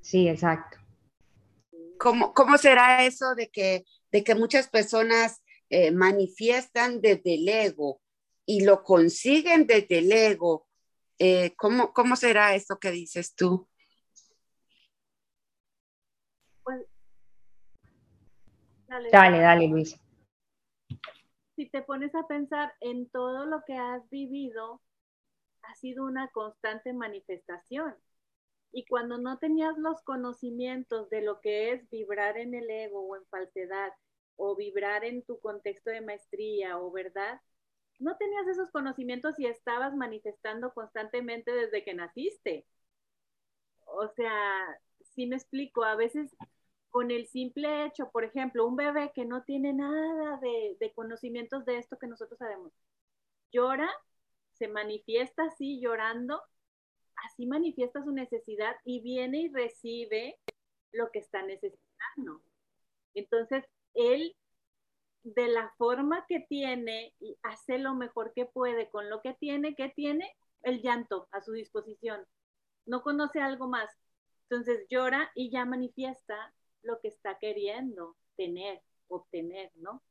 [0.00, 0.78] Sí, exacto.
[1.98, 8.00] ¿Cómo, cómo será eso de que, de que muchas personas eh, manifiestan desde el ego
[8.44, 10.66] y lo consiguen desde el ego?
[11.18, 13.68] Eh, ¿cómo, ¿Cómo será eso que dices tú?
[16.62, 16.84] Pues,
[18.88, 19.98] dale, dale, dale Luis.
[21.56, 24.82] Si te pones a pensar en todo lo que has vivido,
[25.68, 27.94] ha sido una constante manifestación.
[28.72, 33.16] Y cuando no tenías los conocimientos de lo que es vibrar en el ego o
[33.16, 33.92] en falsedad,
[34.36, 37.40] o vibrar en tu contexto de maestría o verdad,
[37.98, 42.66] no tenías esos conocimientos y estabas manifestando constantemente desde que naciste.
[43.86, 44.78] O sea,
[45.14, 46.36] si me explico, a veces
[46.90, 51.64] con el simple hecho, por ejemplo, un bebé que no tiene nada de, de conocimientos
[51.64, 52.72] de esto que nosotros sabemos,
[53.52, 53.90] llora
[54.58, 56.42] se manifiesta así llorando,
[57.16, 60.38] así manifiesta su necesidad y viene y recibe
[60.92, 62.42] lo que está necesitando.
[63.14, 64.36] Entonces, él,
[65.22, 69.88] de la forma que tiene, hace lo mejor que puede con lo que tiene, que
[69.88, 72.26] tiene el llanto a su disposición.
[72.84, 73.90] No conoce algo más.
[74.48, 80.02] Entonces llora y ya manifiesta lo que está queriendo tener, obtener, ¿no?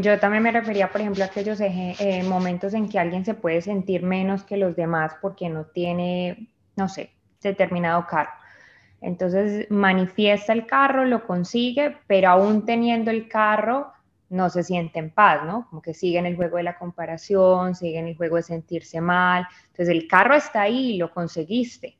[0.00, 3.60] Yo también me refería, por ejemplo, a aquellos eh, momentos en que alguien se puede
[3.60, 7.10] sentir menos que los demás porque no tiene, no sé,
[7.42, 8.30] determinado carro.
[9.00, 13.92] Entonces manifiesta el carro, lo consigue, pero aún teniendo el carro,
[14.30, 15.68] no se siente en paz, ¿no?
[15.68, 19.46] Como que siguen el juego de la comparación, siguen el juego de sentirse mal.
[19.66, 21.96] Entonces el carro está ahí, lo conseguiste,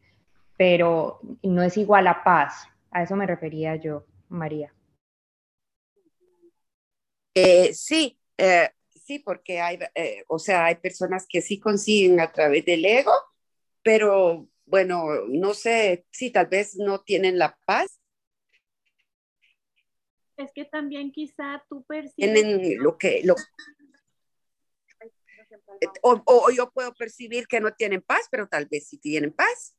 [0.57, 2.67] pero no es igual a paz.
[2.91, 4.74] A eso me refería yo, María.
[7.35, 12.33] Eh, sí, eh, sí, porque hay, eh, o sea, hay personas que sí consiguen a
[12.33, 13.13] través del ego,
[13.83, 18.01] pero bueno, no sé, sí, tal vez no tienen la paz.
[20.37, 22.15] Es que también quizá tú percibes...
[22.15, 23.23] Tienen lo que...
[23.25, 23.35] Lo,
[26.03, 29.77] o, o, yo puedo percibir que no tienen paz, pero tal vez sí tienen paz.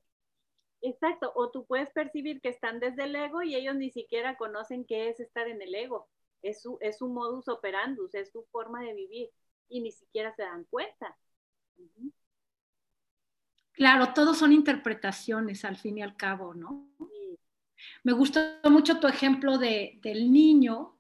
[0.82, 4.86] Exacto, o tú puedes percibir que están desde el ego y ellos ni siquiera conocen
[4.86, 6.08] qué es estar en el ego.
[6.46, 9.30] Es su, es su modus operandus, es su forma de vivir
[9.68, 11.18] y ni siquiera se dan cuenta.
[13.72, 16.88] Claro, todos son interpretaciones al fin y al cabo, ¿no?
[18.04, 18.40] Me gustó
[18.70, 20.98] mucho tu ejemplo de, del niño,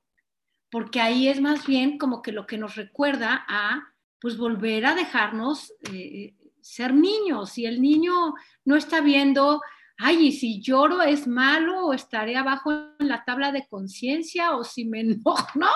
[0.72, 4.96] porque ahí es más bien como que lo que nos recuerda a, pues, volver a
[4.96, 7.52] dejarnos eh, ser niños.
[7.52, 8.34] Si el niño
[8.66, 9.62] no está viendo,
[9.98, 14.64] ay, y si lloro es malo o estaré abajo en la tabla de conciencia o
[14.64, 15.70] si me enojo, ¿no?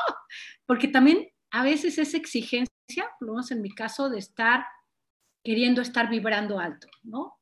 [0.65, 4.65] Porque también a veces es exigencia, por lo menos en mi caso, de estar
[5.43, 7.39] queriendo estar vibrando alto, ¿no?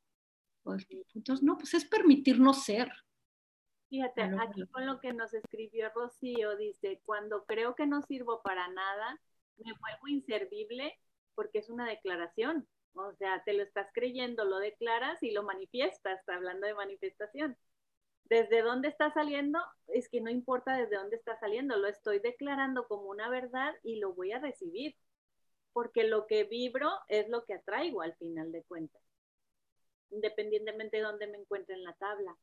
[0.62, 2.90] Pues, entonces, no, pues es permitirnos ser.
[3.88, 8.68] Fíjate, aquí con lo que nos escribió Rocío, dice, cuando creo que no sirvo para
[8.68, 9.18] nada,
[9.56, 10.98] me vuelvo inservible
[11.34, 12.68] porque es una declaración.
[12.98, 17.56] O sea, te lo estás creyendo, lo declaras y lo manifiestas, hablando de manifestación.
[18.24, 19.58] ¿Desde dónde está saliendo?
[19.88, 23.96] Es que no importa desde dónde está saliendo, lo estoy declarando como una verdad y
[23.96, 24.94] lo voy a recibir
[25.72, 29.00] porque lo que vibro es lo que atraigo al final de cuentas,
[30.10, 32.36] independientemente de dónde me encuentre en la tabla.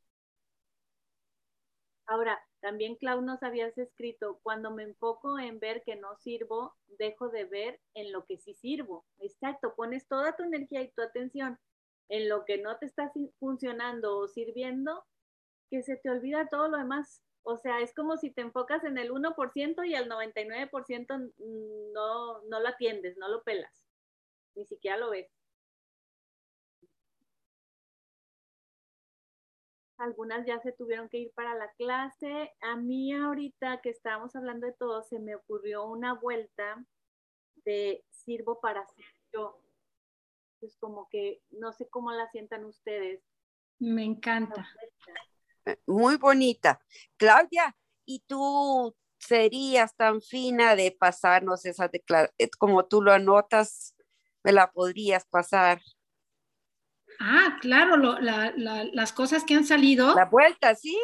[2.07, 7.29] Ahora, también Clau nos habías escrito, cuando me enfoco en ver que no sirvo, dejo
[7.29, 9.05] de ver en lo que sí sirvo.
[9.19, 11.59] Exacto, pones toda tu energía y tu atención
[12.09, 15.03] en lo que no te está funcionando o sirviendo,
[15.71, 17.23] que se te olvida todo lo demás.
[17.43, 21.33] O sea, es como si te enfocas en el 1% y el 99%
[21.93, 23.85] no, no lo atiendes, no lo pelas,
[24.55, 25.27] ni siquiera lo ves.
[29.97, 32.51] Algunas ya se tuvieron que ir para la clase.
[32.61, 36.85] A mí ahorita que estábamos hablando de todo, se me ocurrió una vuelta
[37.63, 39.61] de sirvo para ser yo.
[40.61, 43.21] Es como que no sé cómo la sientan ustedes.
[43.79, 44.67] Me encanta
[45.85, 46.79] muy bonita.
[47.17, 47.75] Claudia,
[48.05, 53.95] ¿y tú serías tan fina de pasarnos esa declaración, eh, como tú lo anotas,
[54.43, 55.81] me la podrías pasar?
[57.19, 60.13] Ah, claro, las cosas que han salido.
[60.15, 60.97] La vuelta, sí.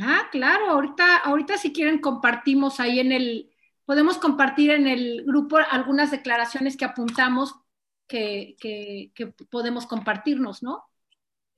[0.00, 3.50] Ah, claro, ahorita, ahorita si quieren compartimos ahí en el,
[3.84, 7.54] podemos compartir en el grupo algunas declaraciones que apuntamos
[8.06, 10.88] que, que podemos compartirnos, ¿no?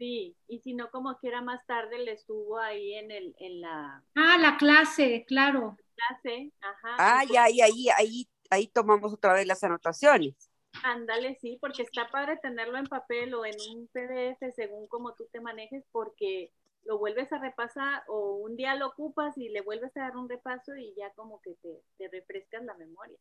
[0.01, 4.03] Sí, y si no, como quiera más tarde le subo ahí en el, en la...
[4.15, 5.77] Ah, la clase, claro.
[5.95, 6.97] Clase, ajá.
[6.99, 10.50] Ah, ya, ahí, ahí, ahí, ahí tomamos otra vez las anotaciones.
[10.83, 15.27] Ándale, sí, porque está padre tenerlo en papel o en un PDF según como tú
[15.33, 16.53] te manejes, porque
[16.85, 20.29] lo vuelves a repasar o un día lo ocupas y le vuelves a dar un
[20.29, 23.19] repaso y ya como que te, te refrescas la memoria.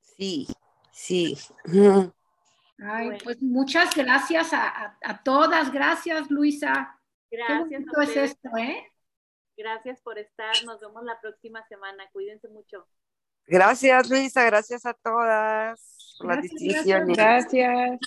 [0.00, 0.46] Sí,
[0.90, 1.36] sí.
[2.78, 5.72] Ay, pues muchas gracias a, todas.
[5.72, 6.98] Gracias, Luisa.
[7.30, 7.84] Gracias.
[7.94, 8.90] Qué es esto, ¿eh?
[9.56, 10.52] Gracias por estar.
[10.64, 12.08] Nos vemos la próxima semana.
[12.12, 12.88] Cuídense mucho.
[13.46, 14.44] Gracias, Luisa.
[14.44, 17.16] Gracias a todas por las distinciones.
[17.16, 17.98] Gracias.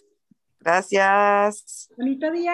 [0.59, 1.89] Gracias.
[1.97, 2.43] Bonito día.